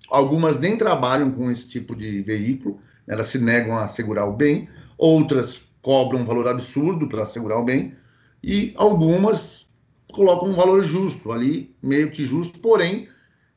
Algumas 0.10 0.60
nem 0.60 0.78
trabalham 0.78 1.32
com 1.32 1.50
esse 1.52 1.68
tipo 1.68 1.96
de 1.96 2.22
veículo, 2.22 2.80
elas 3.08 3.28
se 3.28 3.38
negam 3.38 3.78
a 3.78 3.88
segurar 3.88 4.26
o 4.26 4.34
bem, 4.34 4.70
outras 4.98 5.62
cobram 5.82 6.22
um 6.22 6.26
valor 6.26 6.48
absurdo 6.48 7.08
para 7.08 7.24
assegurar 7.24 7.60
o 7.60 7.64
bem, 7.64 7.96
e 8.44 8.74
algumas 8.78 9.68
colocam 10.12 10.50
um 10.50 10.54
valor 10.54 10.84
justo 10.84 11.32
ali, 11.32 11.76
meio 11.82 12.12
que 12.12 12.26
justo, 12.26 12.60
porém 12.60 13.08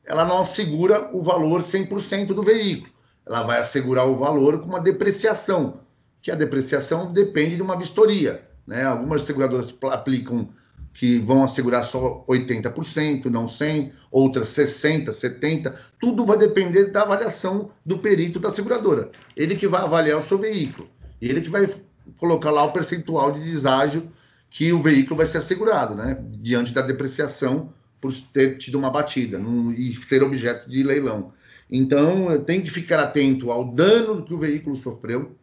ela 0.05 0.25
não 0.25 0.41
assegura 0.41 1.09
o 1.13 1.21
valor 1.21 1.61
100% 1.61 2.27
do 2.27 2.41
veículo. 2.41 2.91
Ela 3.25 3.43
vai 3.43 3.59
assegurar 3.59 4.07
o 4.07 4.15
valor 4.15 4.59
com 4.59 4.67
uma 4.67 4.79
depreciação, 4.79 5.81
que 6.21 6.31
a 6.31 6.35
depreciação 6.35 7.11
depende 7.11 7.57
de 7.57 7.61
uma 7.61 7.77
vistoria. 7.77 8.47
Né? 8.65 8.83
Algumas 8.83 9.23
seguradoras 9.23 9.73
aplicam 9.91 10.49
que 10.97 11.19
vão 11.19 11.43
assegurar 11.43 11.85
só 11.85 12.25
80%, 12.27 13.25
não 13.25 13.45
100%, 13.45 13.91
outras 14.11 14.47
60%, 14.47 15.09
70%. 15.09 15.73
Tudo 16.01 16.25
vai 16.25 16.39
depender 16.39 16.85
da 16.85 17.03
avaliação 17.03 17.69
do 17.85 17.99
perito 17.99 18.39
da 18.39 18.51
seguradora. 18.51 19.11
Ele 19.35 19.55
que 19.55 19.67
vai 19.67 19.83
avaliar 19.83 20.17
o 20.17 20.23
seu 20.23 20.39
veículo. 20.39 20.89
Ele 21.21 21.41
que 21.41 21.51
vai 21.51 21.69
colocar 22.17 22.49
lá 22.49 22.63
o 22.63 22.73
percentual 22.73 23.31
de 23.31 23.41
deságio 23.41 24.11
que 24.49 24.73
o 24.73 24.81
veículo 24.81 25.17
vai 25.17 25.27
ser 25.27 25.37
assegurado, 25.37 25.93
né? 25.93 26.17
Diante 26.41 26.73
da 26.73 26.81
depreciação 26.81 27.71
por 28.01 28.11
ter 28.33 28.57
tido 28.57 28.79
uma 28.79 28.89
batida 28.89 29.37
no, 29.37 29.71
e 29.73 29.95
ser 29.97 30.23
objeto 30.23 30.67
de 30.67 30.81
leilão. 30.81 31.31
Então, 31.69 32.41
tem 32.43 32.63
que 32.63 32.71
ficar 32.71 32.99
atento 32.99 33.51
ao 33.51 33.65
dano 33.65 34.23
que 34.23 34.33
o 34.33 34.39
veículo 34.39 34.75
sofreu, 34.75 35.35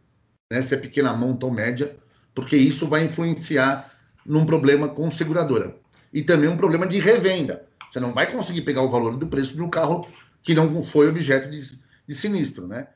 né, 0.51 0.61
se 0.61 0.73
é 0.73 0.77
pequena 0.77 1.13
monta 1.13 1.45
ou 1.45 1.51
média, 1.51 1.95
porque 2.33 2.57
isso 2.57 2.87
vai 2.87 3.05
influenciar 3.05 3.94
num 4.25 4.45
problema 4.45 4.89
com 4.89 5.09
seguradora. 5.11 5.75
E 6.13 6.23
também 6.23 6.49
um 6.49 6.57
problema 6.57 6.87
de 6.87 6.99
revenda. 6.99 7.67
Você 7.91 7.99
não 7.99 8.13
vai 8.13 8.31
conseguir 8.31 8.61
pegar 8.61 8.81
o 8.81 8.89
valor 8.89 9.17
do 9.17 9.27
preço 9.27 9.53
de 9.53 9.61
um 9.61 9.69
carro 9.69 10.07
que 10.43 10.53
não 10.53 10.83
foi 10.83 11.07
objeto 11.07 11.49
de, 11.49 11.61
de 12.07 12.15
sinistro, 12.15 12.67
né? 12.67 12.87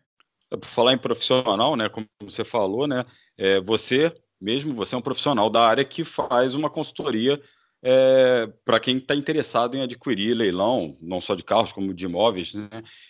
É, 0.51 0.57
por 0.57 0.65
falar 0.65 0.93
em 0.93 0.97
profissional, 0.97 1.75
né, 1.75 1.89
como 1.89 2.07
você 2.21 2.43
falou, 2.43 2.87
né, 2.87 3.05
é, 3.37 3.61
você 3.61 4.11
mesmo, 4.41 4.73
você 4.73 4.95
é 4.95 4.97
um 4.97 5.01
profissional 5.01 5.49
da 5.49 5.67
área 5.67 5.83
que 5.83 6.03
faz 6.03 6.55
uma 6.55 6.69
consultoria 6.69 7.39
é, 7.81 8.47
para 8.65 8.79
quem 8.79 8.97
está 8.97 9.15
interessado 9.15 9.75
em 9.75 9.81
adquirir 9.81 10.33
leilão, 10.33 10.97
não 11.01 11.21
só 11.21 11.35
de 11.35 11.43
carros, 11.43 11.71
como 11.71 11.93
de 11.93 12.05
imóveis. 12.05 12.53
Né? 12.53 12.69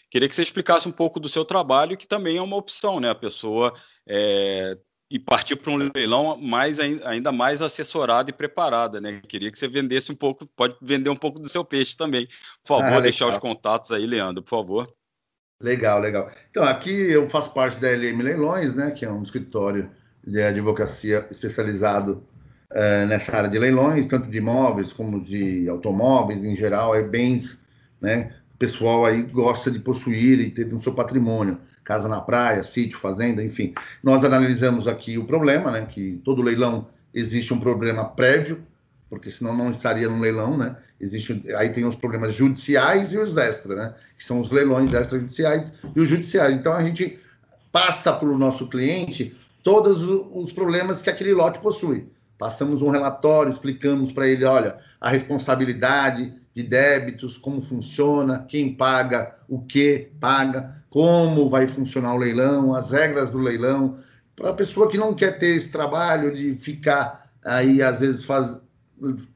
Queria 0.09 0.27
que 0.27 0.35
você 0.35 0.41
explicasse 0.41 0.87
um 0.87 0.91
pouco 0.91 1.19
do 1.19 1.29
seu 1.29 1.43
trabalho, 1.43 1.97
que 1.97 2.07
também 2.07 2.37
é 2.37 2.41
uma 2.41 2.55
opção, 2.55 2.99
né? 2.99 3.09
A 3.09 3.15
pessoa 3.15 3.73
é, 4.07 4.77
e 5.11 5.17
partir 5.17 5.55
para 5.55 5.71
um 5.71 5.89
leilão 5.95 6.37
mais, 6.37 6.79
ainda 6.79 7.31
mais 7.31 7.61
assessorada 7.61 8.29
e 8.29 8.33
preparada, 8.33 9.01
né? 9.01 9.21
Queria 9.27 9.51
que 9.51 9.57
você 9.57 9.67
vendesse 9.67 10.11
um 10.11 10.15
pouco, 10.15 10.45
pode 10.45 10.75
vender 10.81 11.09
um 11.09 11.15
pouco 11.15 11.39
do 11.39 11.49
seu 11.49 11.65
peixe 11.65 11.97
também. 11.97 12.27
Por 12.63 12.77
favor, 12.77 12.97
ah, 12.97 13.01
deixar 13.01 13.27
os 13.27 13.37
contatos 13.37 13.91
aí, 13.91 14.05
Leandro, 14.05 14.43
por 14.43 14.49
favor. 14.49 14.93
Legal, 15.61 15.99
legal. 15.99 16.31
Então, 16.51 16.63
aqui 16.63 16.91
eu 16.91 17.27
faço 17.27 17.51
parte 17.53 17.79
da 17.79 17.89
LM 17.89 18.21
Leilões, 18.21 18.75
né? 18.75 18.91
Que 18.91 19.03
é 19.03 19.11
um 19.11 19.23
escritório 19.23 19.89
de 20.25 20.41
advocacia 20.41 21.27
especializado 21.31 22.23
uh, 22.71 23.07
nessa 23.07 23.35
área 23.35 23.49
de 23.49 23.57
leilões, 23.57 24.05
tanto 24.05 24.29
de 24.29 24.37
imóveis 24.37 24.93
como 24.93 25.19
de 25.19 25.67
automóveis, 25.67 26.43
em 26.43 26.55
geral, 26.55 26.95
é 26.95 27.01
bens, 27.01 27.63
né? 27.99 28.35
O 28.53 28.57
pessoal 28.57 29.05
aí 29.05 29.23
gosta 29.23 29.71
de 29.71 29.79
possuir 29.79 30.39
e 30.39 30.51
ter 30.51 30.67
no 30.67 30.79
seu 30.79 30.93
patrimônio, 30.93 31.59
casa 31.89 32.07
na 32.07 32.21
praia, 32.21 32.61
sítio, 32.61 32.99
fazenda, 32.99 33.43
enfim. 33.43 33.73
Nós 34.03 34.23
analisamos 34.23 34.87
aqui 34.87 35.17
o 35.17 35.25
problema, 35.25 35.71
né? 35.71 35.87
Que 35.91 36.21
todo 36.23 36.43
leilão 36.43 36.87
existe 37.11 37.51
um 37.51 37.59
problema 37.59 38.05
prévio, 38.05 38.61
porque 39.09 39.31
senão 39.31 39.57
não 39.57 39.71
estaria 39.71 40.07
no 40.07 40.19
leilão, 40.19 40.55
né? 40.55 40.75
Existe, 41.01 41.43
aí 41.57 41.69
tem 41.69 41.85
os 41.85 41.95
problemas 41.95 42.35
judiciais 42.35 43.11
e 43.11 43.17
os 43.17 43.35
extra, 43.37 43.73
né? 43.73 43.95
Que 44.15 44.23
são 44.23 44.39
os 44.39 44.51
leilões 44.51 44.93
extrajudiciais 44.93 45.73
e 45.95 45.99
os 45.99 46.07
judiciais. 46.07 46.55
Então 46.55 46.73
a 46.73 46.83
gente 46.83 47.17
passa 47.71 48.13
para 48.13 48.29
o 48.29 48.37
nosso 48.37 48.67
cliente 48.69 49.35
todos 49.63 50.03
os 50.03 50.51
problemas 50.51 51.01
que 51.01 51.09
aquele 51.09 51.33
lote 51.33 51.57
possui. 51.57 52.07
Passamos 52.37 52.83
um 52.83 52.91
relatório, 52.91 53.51
explicamos 53.51 54.11
para 54.11 54.27
ele, 54.27 54.45
olha, 54.45 54.77
a 55.01 55.09
responsabilidade 55.09 56.35
de 56.55 56.63
débitos, 56.63 57.37
como 57.37 57.61
funciona, 57.61 58.45
quem 58.47 58.73
paga, 58.73 59.35
o 59.47 59.61
que 59.61 60.11
paga, 60.19 60.83
como 60.89 61.49
vai 61.49 61.67
funcionar 61.67 62.13
o 62.13 62.17
leilão, 62.17 62.73
as 62.73 62.91
regras 62.91 63.29
do 63.29 63.37
leilão, 63.37 63.97
para 64.35 64.49
a 64.49 64.53
pessoa 64.53 64.89
que 64.89 64.97
não 64.97 65.13
quer 65.13 65.37
ter 65.37 65.55
esse 65.55 65.69
trabalho 65.69 66.33
de 66.33 66.55
ficar 66.55 67.29
aí, 67.43 67.81
às 67.81 67.99
vezes, 67.99 68.25
faz, 68.25 68.59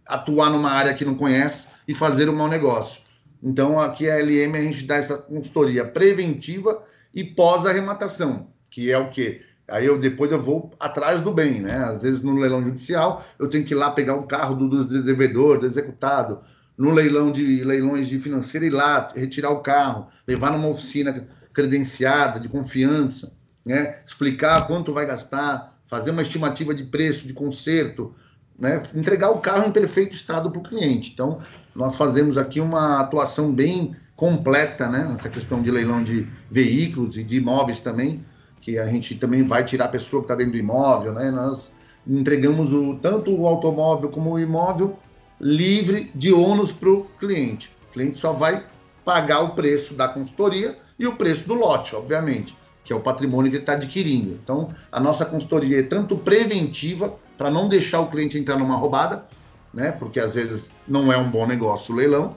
atuar 0.05 0.49
numa 0.49 0.71
área 0.71 0.93
que 0.93 1.05
não 1.05 1.15
conhece 1.15 1.67
e 1.87 1.93
fazer 1.93 2.29
um 2.29 2.35
mau 2.35 2.47
negócio. 2.47 3.01
Então, 3.41 3.79
aqui 3.79 4.09
a 4.09 4.17
LM 4.17 4.55
a 4.55 4.61
gente 4.61 4.85
dá 4.85 4.95
essa 4.95 5.17
consultoria 5.17 5.85
preventiva 5.85 6.81
e 7.13 7.23
pós-arrematação, 7.23 8.47
que 8.71 8.91
é 8.91 8.97
o 8.97 9.09
quê? 9.09 9.41
Aí 9.67 9.85
eu 9.85 9.97
depois 9.99 10.31
eu 10.31 10.41
vou 10.41 10.71
atrás 10.79 11.21
do 11.21 11.31
bem, 11.31 11.61
né? 11.61 11.75
Às 11.75 12.01
vezes 12.01 12.21
no 12.21 12.37
leilão 12.37 12.63
judicial 12.63 13.25
eu 13.39 13.49
tenho 13.49 13.65
que 13.65 13.73
ir 13.73 13.77
lá 13.77 13.91
pegar 13.91 14.15
o 14.15 14.23
carro 14.23 14.55
do, 14.55 14.69
do 14.69 15.03
devedor, 15.03 15.59
do 15.59 15.65
executado. 15.65 16.41
No 16.77 16.91
leilão 16.91 17.31
de 17.31 17.63
leilões 17.63 18.07
de 18.07 18.17
financeira 18.19 18.65
ir 18.65 18.71
lá 18.71 19.11
retirar 19.15 19.51
o 19.51 19.59
carro, 19.59 20.07
levar 20.27 20.51
numa 20.51 20.67
oficina 20.67 21.27
credenciada 21.53 22.39
de 22.39 22.49
confiança, 22.49 23.31
né? 23.65 23.99
Explicar 24.05 24.65
quanto 24.65 24.91
vai 24.91 25.05
gastar, 25.05 25.77
fazer 25.85 26.11
uma 26.11 26.23
estimativa 26.23 26.73
de 26.73 26.83
preço 26.83 27.27
de 27.27 27.33
conserto, 27.33 28.15
né? 28.57 28.81
Entregar 28.95 29.29
o 29.29 29.39
carro 29.39 29.67
em 29.67 29.71
perfeito 29.71 30.13
estado 30.13 30.49
para 30.49 30.59
o 30.59 30.63
cliente. 30.63 31.11
Então 31.13 31.41
nós 31.75 31.95
fazemos 31.95 32.37
aqui 32.37 32.59
uma 32.59 32.99
atuação 32.99 33.51
bem 33.53 33.95
completa, 34.15 34.87
né? 34.87 35.07
Nessa 35.07 35.29
questão 35.29 35.61
de 35.61 35.69
leilão 35.69 36.03
de 36.03 36.27
veículos 36.49 37.17
e 37.17 37.23
de 37.23 37.37
imóveis 37.37 37.79
também 37.79 38.25
que 38.63 38.79
a 38.79 38.87
gente 38.87 39.15
também 39.15 39.43
vai 39.43 39.65
tirar 39.65 39.85
a 39.85 39.89
pessoa 39.89 40.21
que 40.21 40.25
está 40.25 40.35
dentro 40.35 40.53
do 40.53 40.57
imóvel, 40.57 41.13
né? 41.13 41.29
Nós 41.29 41.69
entregamos 42.07 42.71
o, 42.71 42.95
tanto 42.95 43.29
o 43.29 43.45
automóvel 43.45 44.09
como 44.09 44.31
o 44.31 44.39
imóvel 44.39 44.97
livre 45.39 46.11
de 46.15 46.31
ônus 46.31 46.71
para 46.71 46.89
o 46.89 47.05
cliente. 47.19 47.71
O 47.89 47.93
cliente 47.93 48.19
só 48.19 48.33
vai 48.33 48.63
pagar 49.03 49.41
o 49.41 49.49
preço 49.49 49.93
da 49.93 50.07
consultoria 50.07 50.77
e 50.97 51.07
o 51.07 51.15
preço 51.15 51.47
do 51.47 51.53
lote, 51.53 51.95
obviamente, 51.95 52.55
que 52.83 52.93
é 52.93 52.95
o 52.95 53.01
patrimônio 53.01 53.49
que 53.49 53.57
ele 53.57 53.63
está 53.63 53.73
adquirindo. 53.73 54.39
Então, 54.43 54.69
a 54.91 54.99
nossa 54.99 55.25
consultoria 55.25 55.79
é 55.79 55.83
tanto 55.83 56.17
preventiva, 56.17 57.13
para 57.37 57.49
não 57.49 57.67
deixar 57.67 57.99
o 57.99 58.07
cliente 58.07 58.37
entrar 58.37 58.57
numa 58.57 58.75
roubada, 58.75 59.25
né? 59.73 59.91
Porque 59.91 60.19
às 60.19 60.35
vezes 60.35 60.69
não 60.87 61.11
é 61.11 61.17
um 61.17 61.29
bom 61.29 61.47
negócio 61.47 61.93
o 61.93 61.97
leilão, 61.97 62.35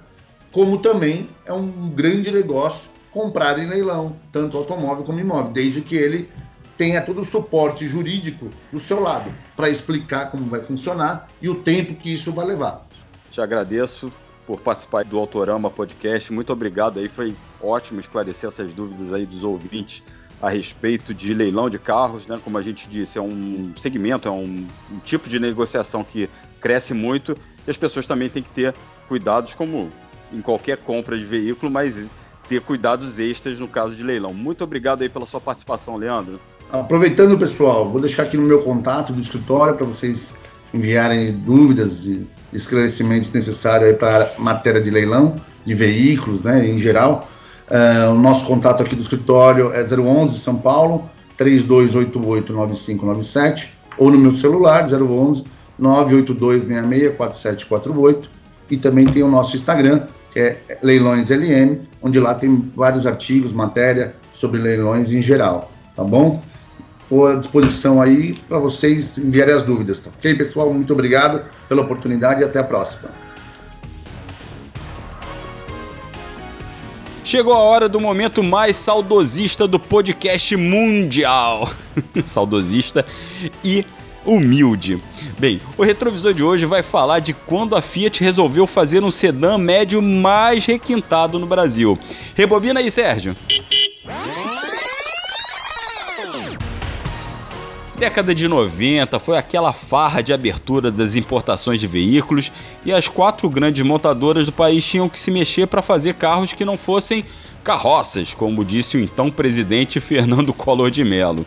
como 0.50 0.78
também 0.78 1.28
é 1.44 1.52
um 1.52 1.90
grande 1.90 2.30
negócio 2.30 2.90
comprar 3.12 3.58
em 3.58 3.66
leilão, 3.66 4.16
tanto 4.32 4.56
automóvel 4.56 5.04
como 5.04 5.20
imóvel, 5.20 5.52
desde 5.52 5.80
que 5.80 5.94
ele 5.94 6.30
tenha 6.76 7.00
todo 7.00 7.20
o 7.20 7.24
suporte 7.24 7.88
jurídico 7.88 8.50
do 8.70 8.78
seu 8.78 9.00
lado 9.00 9.30
para 9.54 9.70
explicar 9.70 10.30
como 10.30 10.44
vai 10.46 10.62
funcionar 10.62 11.28
e 11.40 11.48
o 11.48 11.56
tempo 11.56 11.94
que 11.94 12.12
isso 12.12 12.32
vai 12.32 12.46
levar. 12.46 12.85
Te 13.36 13.42
agradeço 13.42 14.10
por 14.46 14.58
participar 14.60 15.04
do 15.04 15.18
Autorama 15.18 15.68
Podcast. 15.68 16.32
Muito 16.32 16.54
obrigado 16.54 16.98
aí, 16.98 17.06
foi 17.06 17.36
ótimo 17.60 18.00
esclarecer 18.00 18.48
essas 18.48 18.72
dúvidas 18.72 19.12
aí 19.12 19.26
dos 19.26 19.44
ouvintes 19.44 20.02
a 20.40 20.48
respeito 20.48 21.12
de 21.12 21.34
leilão 21.34 21.68
de 21.68 21.78
carros, 21.78 22.26
né? 22.26 22.40
Como 22.42 22.56
a 22.56 22.62
gente 22.62 22.88
disse, 22.88 23.18
é 23.18 23.20
um 23.20 23.74
segmento, 23.76 24.26
é 24.26 24.30
um, 24.30 24.66
um 24.90 24.98
tipo 25.04 25.28
de 25.28 25.38
negociação 25.38 26.02
que 26.02 26.30
cresce 26.62 26.94
muito 26.94 27.36
e 27.66 27.70
as 27.70 27.76
pessoas 27.76 28.06
também 28.06 28.30
têm 28.30 28.42
que 28.42 28.48
ter 28.48 28.74
cuidados 29.06 29.54
como 29.54 29.90
em 30.32 30.40
qualquer 30.40 30.78
compra 30.78 31.14
de 31.18 31.26
veículo, 31.26 31.70
mas 31.70 32.10
ter 32.48 32.62
cuidados 32.62 33.20
extras 33.20 33.58
no 33.58 33.68
caso 33.68 33.94
de 33.94 34.02
leilão. 34.02 34.32
Muito 34.32 34.64
obrigado 34.64 35.02
aí 35.02 35.10
pela 35.10 35.26
sua 35.26 35.42
participação, 35.42 35.98
Leandro. 35.98 36.40
Aproveitando, 36.72 37.38
pessoal, 37.38 37.86
vou 37.86 38.00
deixar 38.00 38.22
aqui 38.22 38.38
no 38.38 38.46
meu 38.46 38.62
contato 38.62 39.12
do 39.12 39.20
escritório 39.20 39.74
para 39.74 39.84
vocês 39.84 40.32
enviarem 40.72 41.32
dúvidas 41.32 41.92
e 42.04 42.24
esclarecimentos 42.52 43.32
necessários 43.32 43.96
para 43.96 44.34
matéria 44.38 44.80
de 44.80 44.90
leilão 44.90 45.34
de 45.64 45.74
veículos, 45.74 46.42
né, 46.42 46.64
em 46.66 46.78
geral. 46.78 47.28
Uh, 47.68 48.12
o 48.12 48.18
nosso 48.18 48.46
contato 48.46 48.80
aqui 48.82 48.94
do 48.94 49.02
escritório 49.02 49.72
é 49.72 49.82
011 49.82 50.38
São 50.38 50.54
Paulo 50.56 51.10
3288-9597 51.38 53.68
ou 53.98 54.10
no 54.10 54.18
meu 54.18 54.32
celular 54.32 54.88
011 54.88 55.44
982664748 55.80 58.24
e 58.70 58.76
também 58.76 59.06
tem 59.06 59.22
o 59.22 59.28
nosso 59.28 59.56
Instagram 59.56 60.02
que 60.32 60.40
é 60.40 60.60
Leilões 60.82 61.30
LM, 61.30 61.80
onde 62.02 62.20
lá 62.20 62.34
tem 62.34 62.70
vários 62.76 63.06
artigos, 63.06 63.52
matéria 63.52 64.14
sobre 64.34 64.60
leilões 64.60 65.10
em 65.10 65.22
geral, 65.22 65.72
tá 65.94 66.04
bom? 66.04 66.42
Estou 67.06 67.28
à 67.28 67.36
disposição 67.36 68.02
aí 68.02 68.34
para 68.48 68.58
vocês 68.58 69.16
enviarem 69.16 69.54
as 69.54 69.62
dúvidas, 69.62 70.00
tá? 70.00 70.10
Ok, 70.18 70.34
pessoal? 70.34 70.74
Muito 70.74 70.92
obrigado 70.92 71.44
pela 71.68 71.82
oportunidade 71.82 72.40
e 72.40 72.44
até 72.44 72.58
a 72.58 72.64
próxima. 72.64 73.08
Chegou 77.22 77.52
a 77.52 77.58
hora 77.58 77.88
do 77.88 78.00
momento 78.00 78.42
mais 78.42 78.74
saudosista 78.74 79.68
do 79.68 79.78
podcast 79.78 80.56
mundial. 80.56 81.70
saudosista 82.26 83.06
e 83.62 83.86
humilde. 84.24 85.00
Bem, 85.38 85.60
o 85.78 85.84
retrovisor 85.84 86.34
de 86.34 86.42
hoje 86.42 86.66
vai 86.66 86.82
falar 86.82 87.20
de 87.20 87.32
quando 87.32 87.76
a 87.76 87.82
Fiat 87.82 88.22
resolveu 88.22 88.66
fazer 88.66 89.04
um 89.04 89.12
sedã 89.12 89.56
médio 89.56 90.02
mais 90.02 90.66
requintado 90.66 91.38
no 91.38 91.46
Brasil. 91.46 91.96
Rebobina 92.34 92.80
aí, 92.80 92.90
Sérgio. 92.90 93.36
Década 97.98 98.34
de 98.34 98.46
90 98.46 99.18
foi 99.18 99.38
aquela 99.38 99.72
farra 99.72 100.20
de 100.20 100.30
abertura 100.30 100.90
das 100.90 101.14
importações 101.14 101.80
de 101.80 101.86
veículos 101.86 102.52
e 102.84 102.92
as 102.92 103.08
quatro 103.08 103.48
grandes 103.48 103.82
montadoras 103.82 104.44
do 104.44 104.52
país 104.52 104.84
tinham 104.84 105.08
que 105.08 105.18
se 105.18 105.30
mexer 105.30 105.66
para 105.66 105.80
fazer 105.80 106.12
carros 106.12 106.52
que 106.52 106.62
não 106.62 106.76
fossem 106.76 107.24
carroças, 107.64 108.34
como 108.34 108.66
disse 108.66 108.98
o 108.98 109.00
então 109.00 109.30
presidente 109.30 109.98
Fernando 109.98 110.52
Collor 110.52 110.90
de 110.90 111.02
Mello. 111.04 111.46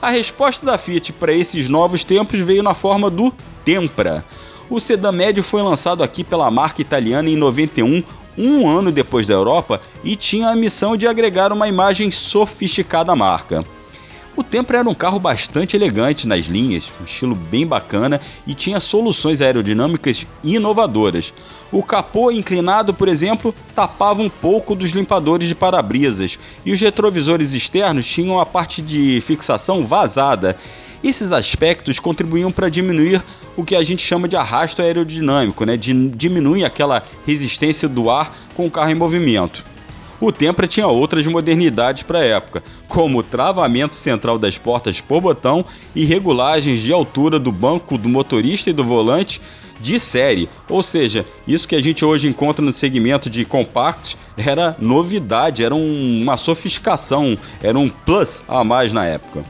A 0.00 0.08
resposta 0.08 0.64
da 0.64 0.78
Fiat 0.78 1.12
para 1.14 1.32
esses 1.32 1.68
novos 1.68 2.04
tempos 2.04 2.38
veio 2.38 2.62
na 2.62 2.74
forma 2.74 3.10
do 3.10 3.34
Tempra. 3.64 4.24
O 4.70 4.78
sedã 4.78 5.10
médio 5.10 5.42
foi 5.42 5.62
lançado 5.62 6.04
aqui 6.04 6.22
pela 6.22 6.48
marca 6.48 6.80
italiana 6.80 7.28
em 7.28 7.36
91, 7.36 8.04
um 8.38 8.68
ano 8.68 8.92
depois 8.92 9.26
da 9.26 9.34
Europa, 9.34 9.82
e 10.04 10.14
tinha 10.14 10.48
a 10.48 10.56
missão 10.56 10.96
de 10.96 11.08
agregar 11.08 11.52
uma 11.52 11.66
imagem 11.66 12.12
sofisticada 12.12 13.10
à 13.10 13.16
marca. 13.16 13.64
O 14.34 14.42
Tempra 14.42 14.78
era 14.78 14.88
um 14.88 14.94
carro 14.94 15.18
bastante 15.18 15.76
elegante 15.76 16.26
nas 16.26 16.46
linhas, 16.46 16.90
um 16.98 17.04
estilo 17.04 17.34
bem 17.34 17.66
bacana 17.66 18.18
e 18.46 18.54
tinha 18.54 18.80
soluções 18.80 19.42
aerodinâmicas 19.42 20.26
inovadoras. 20.42 21.34
O 21.70 21.82
capô 21.82 22.30
inclinado, 22.30 22.94
por 22.94 23.08
exemplo, 23.08 23.54
tapava 23.74 24.22
um 24.22 24.30
pouco 24.30 24.74
dos 24.74 24.92
limpadores 24.92 25.48
de 25.48 25.54
para-brisas 25.54 26.38
e 26.64 26.72
os 26.72 26.80
retrovisores 26.80 27.52
externos 27.52 28.06
tinham 28.06 28.40
a 28.40 28.46
parte 28.46 28.80
de 28.80 29.20
fixação 29.20 29.84
vazada. 29.84 30.56
Esses 31.04 31.30
aspectos 31.30 31.98
contribuíam 31.98 32.50
para 32.50 32.70
diminuir 32.70 33.22
o 33.54 33.64
que 33.64 33.76
a 33.76 33.82
gente 33.82 34.02
chama 34.02 34.28
de 34.28 34.36
arrasto 34.36 34.80
aerodinâmico, 34.80 35.66
né? 35.66 35.76
De 35.76 35.92
diminuir 36.08 36.64
aquela 36.64 37.02
resistência 37.26 37.86
do 37.86 38.08
ar 38.08 38.34
com 38.54 38.66
o 38.66 38.70
carro 38.70 38.90
em 38.90 38.94
movimento. 38.94 39.71
O 40.22 40.30
Tempra 40.30 40.68
tinha 40.68 40.86
outras 40.86 41.26
modernidades 41.26 42.04
para 42.04 42.20
a 42.20 42.24
época, 42.24 42.62
como 42.86 43.18
o 43.18 43.22
travamento 43.24 43.96
central 43.96 44.38
das 44.38 44.56
portas 44.56 45.00
por 45.00 45.20
botão 45.20 45.64
e 45.96 46.04
regulagens 46.04 46.80
de 46.80 46.92
altura 46.92 47.40
do 47.40 47.50
banco 47.50 47.98
do 47.98 48.08
motorista 48.08 48.70
e 48.70 48.72
do 48.72 48.84
volante 48.84 49.40
de 49.80 49.98
série. 49.98 50.48
Ou 50.68 50.80
seja, 50.80 51.26
isso 51.44 51.66
que 51.66 51.74
a 51.74 51.82
gente 51.82 52.04
hoje 52.04 52.28
encontra 52.28 52.64
no 52.64 52.72
segmento 52.72 53.28
de 53.28 53.44
compactos 53.44 54.16
era 54.36 54.76
novidade, 54.78 55.64
era 55.64 55.74
um, 55.74 56.22
uma 56.22 56.36
sofisticação, 56.36 57.36
era 57.60 57.76
um 57.76 57.88
plus 57.88 58.44
a 58.46 58.62
mais 58.62 58.92
na 58.92 59.04
época. 59.04 59.44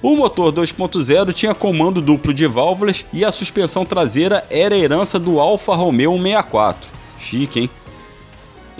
O 0.00 0.16
motor 0.16 0.50
2.0 0.50 1.30
tinha 1.34 1.54
comando 1.54 2.00
duplo 2.00 2.32
de 2.32 2.46
válvulas 2.46 3.04
e 3.12 3.22
a 3.22 3.30
suspensão 3.30 3.84
traseira 3.84 4.46
era 4.48 4.78
herança 4.78 5.18
do 5.18 5.38
Alfa 5.38 5.74
Romeo 5.74 6.16
64. 6.16 6.88
Chique, 7.18 7.60
hein? 7.60 7.70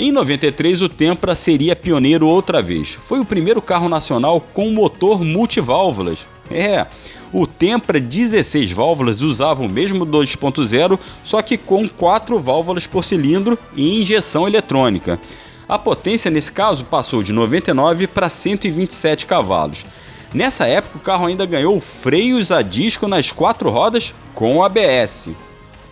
Em 0.02 0.10
93, 0.10 0.80
o 0.80 0.88
Tempra 0.88 1.34
seria 1.34 1.76
pioneiro 1.76 2.26
outra 2.26 2.62
vez. 2.62 2.96
Foi 3.06 3.20
o 3.20 3.24
primeiro 3.24 3.60
carro 3.60 3.86
nacional 3.86 4.40
com 4.40 4.70
motor 4.70 5.22
multiválvulas. 5.22 6.26
É, 6.50 6.86
o 7.30 7.46
Tempra 7.46 8.00
16 8.00 8.72
válvulas 8.72 9.20
usava 9.20 9.62
o 9.62 9.70
mesmo 9.70 10.06
2.0, 10.06 10.98
só 11.22 11.42
que 11.42 11.58
com 11.58 11.86
4 11.86 12.38
válvulas 12.38 12.86
por 12.86 13.04
cilindro 13.04 13.58
e 13.76 14.00
injeção 14.00 14.48
eletrônica. 14.48 15.20
A 15.68 15.78
potência 15.78 16.30
nesse 16.30 16.50
caso 16.50 16.82
passou 16.86 17.22
de 17.22 17.34
99 17.34 18.06
para 18.06 18.30
127 18.30 19.26
cavalos. 19.26 19.84
Nessa 20.32 20.64
época, 20.64 20.96
o 20.96 21.02
carro 21.02 21.26
ainda 21.26 21.44
ganhou 21.44 21.78
freios 21.78 22.50
a 22.50 22.62
disco 22.62 23.06
nas 23.06 23.30
quatro 23.30 23.68
rodas 23.68 24.14
com 24.34 24.64
ABS. 24.64 25.28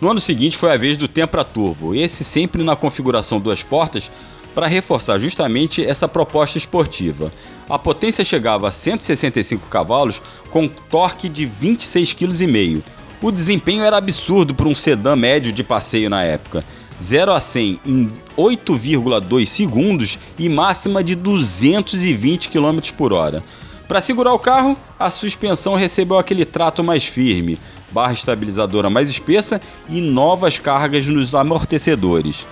No 0.01 0.09
ano 0.09 0.19
seguinte 0.19 0.57
foi 0.57 0.71
a 0.71 0.77
vez 0.77 0.95
do 0.95 1.07
Tempra 1.07 1.43
Turbo, 1.43 1.93
esse 1.93 2.23
sempre 2.23 2.63
na 2.63 2.75
configuração 2.75 3.39
duas 3.39 3.63
portas, 3.63 4.09
para 4.55 4.65
reforçar 4.65 5.19
justamente 5.19 5.85
essa 5.85 6.07
proposta 6.07 6.57
esportiva. 6.57 7.31
A 7.69 7.77
potência 7.77 8.23
chegava 8.23 8.67
a 8.67 8.71
165 8.71 9.67
cavalos 9.67 10.21
com 10.49 10.67
torque 10.67 11.27
de 11.27 11.45
26,5 11.45 12.15
kg. 12.15 12.83
O 13.21 13.31
desempenho 13.31 13.83
era 13.83 13.97
absurdo 13.97 14.55
para 14.55 14.67
um 14.67 14.75
sedã 14.75 15.15
médio 15.15 15.51
de 15.51 15.63
passeio 15.63 16.09
na 16.09 16.23
época. 16.23 16.63
0 17.01 17.33
a 17.33 17.41
100 17.41 17.79
em 17.85 18.11
8,2 18.37 19.45
segundos 19.45 20.17
e 20.37 20.49
máxima 20.49 21.03
de 21.03 21.15
220 21.15 22.49
km 22.49 22.79
por 22.97 23.13
hora. 23.13 23.43
Para 23.89 24.01
segurar 24.01 24.35
o 24.35 24.39
carro, 24.39 24.77
a 24.99 25.09
suspensão 25.09 25.73
recebeu 25.73 26.19
aquele 26.19 26.45
trato 26.45 26.83
mais 26.83 27.05
firme, 27.05 27.57
barra 27.89 28.13
estabilizadora 28.13 28.87
mais 28.87 29.09
espessa 29.09 29.59
e 29.89 29.99
novas 29.99 30.59
cargas 30.59 31.07
nos 31.07 31.33
amortecedores. 31.33 32.45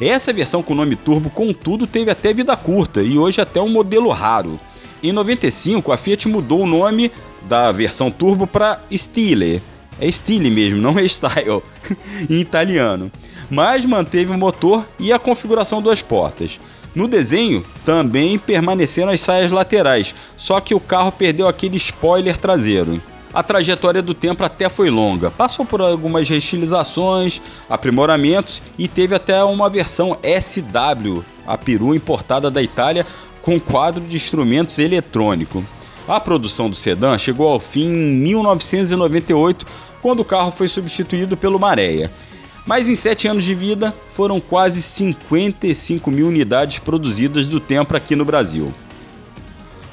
Essa 0.00 0.32
versão 0.32 0.62
com 0.62 0.74
nome 0.74 0.96
Turbo, 0.96 1.28
contudo, 1.28 1.86
teve 1.86 2.10
até 2.10 2.32
vida 2.32 2.56
curta 2.56 3.02
e 3.02 3.18
hoje 3.18 3.42
até 3.42 3.60
um 3.60 3.68
modelo 3.68 4.08
raro. 4.08 4.58
Em 5.02 5.12
95, 5.12 5.92
a 5.92 5.98
Fiat 5.98 6.26
mudou 6.26 6.62
o 6.62 6.66
nome 6.66 7.12
da 7.42 7.70
versão 7.70 8.10
Turbo 8.10 8.46
para 8.46 8.80
Stile. 8.90 9.62
É 10.00 10.10
Stile 10.10 10.50
mesmo, 10.50 10.80
não 10.80 10.98
é 10.98 11.04
Style, 11.04 11.62
em 12.30 12.40
italiano. 12.40 13.12
Mas 13.50 13.84
manteve 13.84 14.32
o 14.32 14.38
motor 14.38 14.86
e 14.98 15.12
a 15.12 15.18
configuração 15.18 15.82
duas 15.82 16.00
portas. 16.00 16.58
No 16.94 17.06
desenho, 17.06 17.64
também 17.84 18.36
permaneceram 18.38 19.12
as 19.12 19.20
saias 19.20 19.52
laterais, 19.52 20.14
só 20.36 20.60
que 20.60 20.74
o 20.74 20.80
carro 20.80 21.12
perdeu 21.12 21.46
aquele 21.46 21.76
spoiler 21.76 22.36
traseiro. 22.36 23.00
A 23.32 23.44
trajetória 23.44 24.02
do 24.02 24.12
tempo 24.12 24.42
até 24.42 24.68
foi 24.68 24.90
longa, 24.90 25.30
passou 25.30 25.64
por 25.64 25.80
algumas 25.80 26.28
restilizações, 26.28 27.40
aprimoramentos 27.68 28.60
e 28.76 28.88
teve 28.88 29.14
até 29.14 29.42
uma 29.44 29.70
versão 29.70 30.18
SW, 30.24 31.22
a 31.46 31.56
peru 31.56 31.94
importada 31.94 32.50
da 32.50 32.60
Itália, 32.60 33.06
com 33.40 33.60
quadro 33.60 34.02
de 34.04 34.16
instrumentos 34.16 34.80
eletrônico. 34.80 35.64
A 36.08 36.18
produção 36.18 36.68
do 36.68 36.74
sedã 36.74 37.16
chegou 37.16 37.46
ao 37.46 37.60
fim 37.60 37.86
em 37.86 38.16
1998, 38.16 39.64
quando 40.02 40.20
o 40.20 40.24
carro 40.24 40.50
foi 40.50 40.66
substituído 40.66 41.36
pelo 41.36 41.60
Maréia. 41.60 42.10
Mas 42.70 42.86
em 42.86 42.94
sete 42.94 43.26
anos 43.26 43.42
de 43.42 43.52
vida, 43.52 43.92
foram 44.14 44.38
quase 44.38 44.80
55 44.80 46.08
mil 46.08 46.28
unidades 46.28 46.78
produzidas 46.78 47.48
do 47.48 47.58
Tempra 47.58 47.98
aqui 47.98 48.14
no 48.14 48.24
Brasil. 48.24 48.72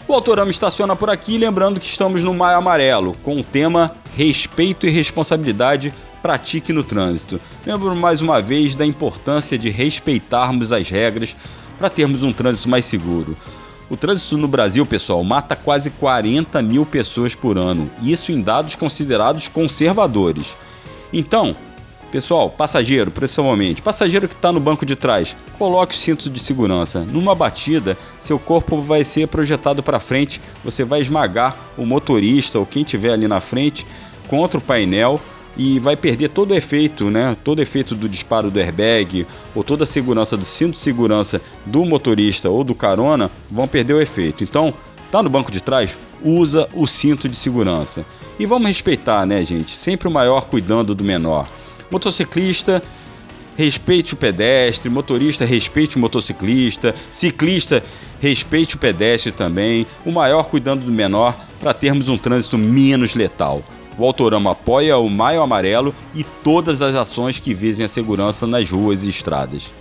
O 0.07 0.13
Autorama 0.13 0.51
estaciona 0.51 0.95
por 0.95 1.09
aqui, 1.09 1.39
lembrando 1.39 1.79
que 1.79 1.87
estamos 1.87 2.23
no 2.23 2.35
Maio 2.35 2.59
Amarelo, 2.59 3.17
com 3.23 3.35
o 3.37 3.43
tema 3.43 3.95
Respeito 4.15 4.85
e 4.85 4.91
Responsabilidade 4.91 5.91
Pratique 6.21 6.71
no 6.71 6.83
Trânsito. 6.83 7.41
Lembro 7.65 7.95
mais 7.95 8.21
uma 8.21 8.39
vez 8.43 8.75
da 8.75 8.85
importância 8.85 9.57
de 9.57 9.71
respeitarmos 9.71 10.71
as 10.71 10.87
regras 10.87 11.35
para 11.79 11.89
termos 11.89 12.21
um 12.21 12.31
trânsito 12.31 12.69
mais 12.69 12.85
seguro. 12.85 13.35
O 13.89 13.97
trânsito 13.97 14.37
no 14.37 14.47
Brasil, 14.47 14.85
pessoal, 14.85 15.23
mata 15.23 15.55
quase 15.55 15.89
40 15.89 16.61
mil 16.61 16.85
pessoas 16.85 17.33
por 17.33 17.57
ano, 17.57 17.89
isso 18.03 18.31
em 18.31 18.39
dados 18.39 18.75
considerados 18.75 19.47
conservadores. 19.47 20.55
Então, 21.11 21.55
Pessoal, 22.11 22.49
passageiro, 22.49 23.11
principalmente, 23.11 23.81
passageiro 23.81 24.29
que 24.29 24.33
está 24.33 24.49
no 24.49 24.61
banco 24.61 24.85
de 24.85 24.95
trás, 24.95 25.35
coloque 25.57 25.93
o 25.93 25.97
cinto 25.97 26.29
de 26.29 26.39
segurança. 26.39 27.01
Numa 27.01 27.35
batida, 27.35 27.97
seu 28.21 28.39
corpo 28.39 28.81
vai 28.81 29.03
ser 29.03 29.27
projetado 29.27 29.83
para 29.83 29.99
frente, 29.99 30.39
você 30.63 30.85
vai 30.85 31.01
esmagar 31.01 31.57
o 31.77 31.85
motorista 31.85 32.59
ou 32.59 32.65
quem 32.65 32.85
tiver 32.85 33.11
ali 33.11 33.27
na 33.27 33.41
frente 33.41 33.85
contra 34.29 34.57
o 34.57 34.61
painel 34.61 35.19
e 35.57 35.79
vai 35.79 35.97
perder 35.97 36.29
todo 36.29 36.51
o 36.51 36.55
efeito, 36.55 37.09
né? 37.09 37.35
Todo 37.43 37.59
o 37.59 37.61
efeito 37.61 37.93
do 37.93 38.07
disparo 38.07 38.49
do 38.49 38.59
airbag 38.59 39.27
ou 39.53 39.61
toda 39.61 39.83
a 39.83 39.87
segurança 39.87 40.37
do 40.37 40.45
cinto 40.45 40.73
de 40.73 40.79
segurança 40.79 41.41
do 41.65 41.83
motorista 41.83 42.49
ou 42.49 42.63
do 42.63 42.73
carona 42.73 43.29
vão 43.51 43.67
perder 43.67 43.95
o 43.95 44.01
efeito. 44.01 44.45
Então, 44.45 44.73
tá 45.11 45.21
no 45.21 45.29
banco 45.29 45.51
de 45.51 45.59
trás, 45.59 45.97
usa 46.23 46.69
o 46.73 46.87
cinto 46.87 47.27
de 47.27 47.35
segurança. 47.35 48.05
E 48.39 48.45
vamos 48.45 48.69
respeitar, 48.69 49.25
né, 49.25 49.43
gente? 49.43 49.75
Sempre 49.75 50.07
o 50.07 50.11
maior 50.11 50.45
cuidando 50.45 50.95
do 50.95 51.03
menor. 51.03 51.47
Motociclista, 51.89 52.81
respeite 53.57 54.13
o 54.13 54.17
pedestre, 54.17 54.89
motorista, 54.89 55.43
respeite 55.43 55.97
o 55.97 55.99
motociclista, 55.99 56.93
ciclista, 57.11 57.83
respeite 58.19 58.75
o 58.75 58.79
pedestre 58.79 59.31
também, 59.31 59.87
o 60.05 60.11
maior 60.11 60.43
cuidando 60.43 60.85
do 60.85 60.91
menor 60.91 61.35
para 61.59 61.73
termos 61.73 62.07
um 62.07 62.17
trânsito 62.17 62.57
menos 62.57 63.15
letal. 63.15 63.63
O 63.97 64.05
Autorama 64.05 64.51
apoia 64.51 64.97
o 64.97 65.09
Maio 65.09 65.41
Amarelo 65.41 65.93
e 66.13 66.23
todas 66.23 66.83
as 66.83 66.93
ações 66.93 67.39
que 67.39 67.53
visem 67.53 67.83
a 67.83 67.89
segurança 67.89 68.45
nas 68.45 68.69
ruas 68.69 69.03
e 69.03 69.09
estradas. 69.09 69.71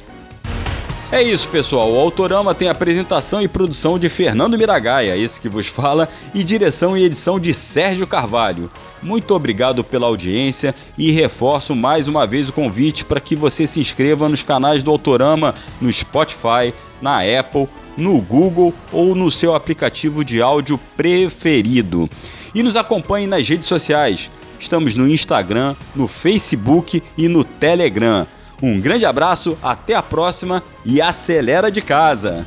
É 1.13 1.23
isso, 1.23 1.47
pessoal. 1.49 1.93
O 1.93 1.99
Autorama 1.99 2.55
tem 2.55 2.69
apresentação 2.69 3.41
e 3.41 3.47
produção 3.47 3.99
de 3.99 4.09
Fernando 4.09 4.59
Miragaia, 4.59 5.17
esse 5.17 5.41
que 5.41 5.49
vos 5.49 5.67
fala, 5.67 6.09
e 6.35 6.43
direção 6.43 6.97
e 6.97 7.05
edição 7.05 7.39
de 7.39 7.53
Sérgio 7.55 8.07
Carvalho. 8.07 8.71
Muito 9.03 9.35
obrigado 9.35 9.85
pela 9.85 10.07
audiência 10.07 10.75
e 10.97 11.11
reforço 11.11 11.75
mais 11.75 12.09
uma 12.09 12.27
vez 12.27 12.49
o 12.49 12.53
convite 12.53 13.05
para 13.05 13.21
que 13.21 13.37
você 13.37 13.67
se 13.67 13.81
inscreva 13.81 14.29
nos 14.29 14.43
canais 14.43 14.83
do 14.83 14.91
Autorama 14.91 15.55
no 15.81 15.93
Spotify, 15.93 16.73
na 17.01 17.21
Apple, 17.21 17.69
no 17.97 18.21
Google 18.21 18.75
ou 18.93 19.15
no 19.15 19.31
seu 19.31 19.55
aplicativo 19.55 20.25
de 20.25 20.41
áudio 20.41 20.79
preferido. 20.97 22.09
E 22.55 22.63
nos 22.63 22.77
acompanhe 22.77 23.27
nas 23.27 23.47
redes 23.49 23.67
sociais. 23.67 24.31
Estamos 24.59 24.95
no 24.95 25.09
Instagram, 25.09 25.77
no 25.95 26.09
Facebook 26.09 27.03
e 27.17 27.29
no 27.29 27.45
Telegram. 27.45 28.27
Um 28.63 28.81
grande 28.81 29.05
abraço, 29.05 29.57
até 29.63 29.95
a 29.95 30.03
próxima 30.03 30.63
e 30.85 31.01
acelera 31.01 31.71
de 31.71 31.83
casa! 31.83 32.47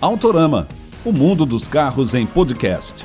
Autorama, 0.00 0.68
o 1.04 1.12
mundo 1.12 1.44
dos 1.44 1.66
carros 1.66 2.14
em 2.14 2.24
podcast. 2.24 3.04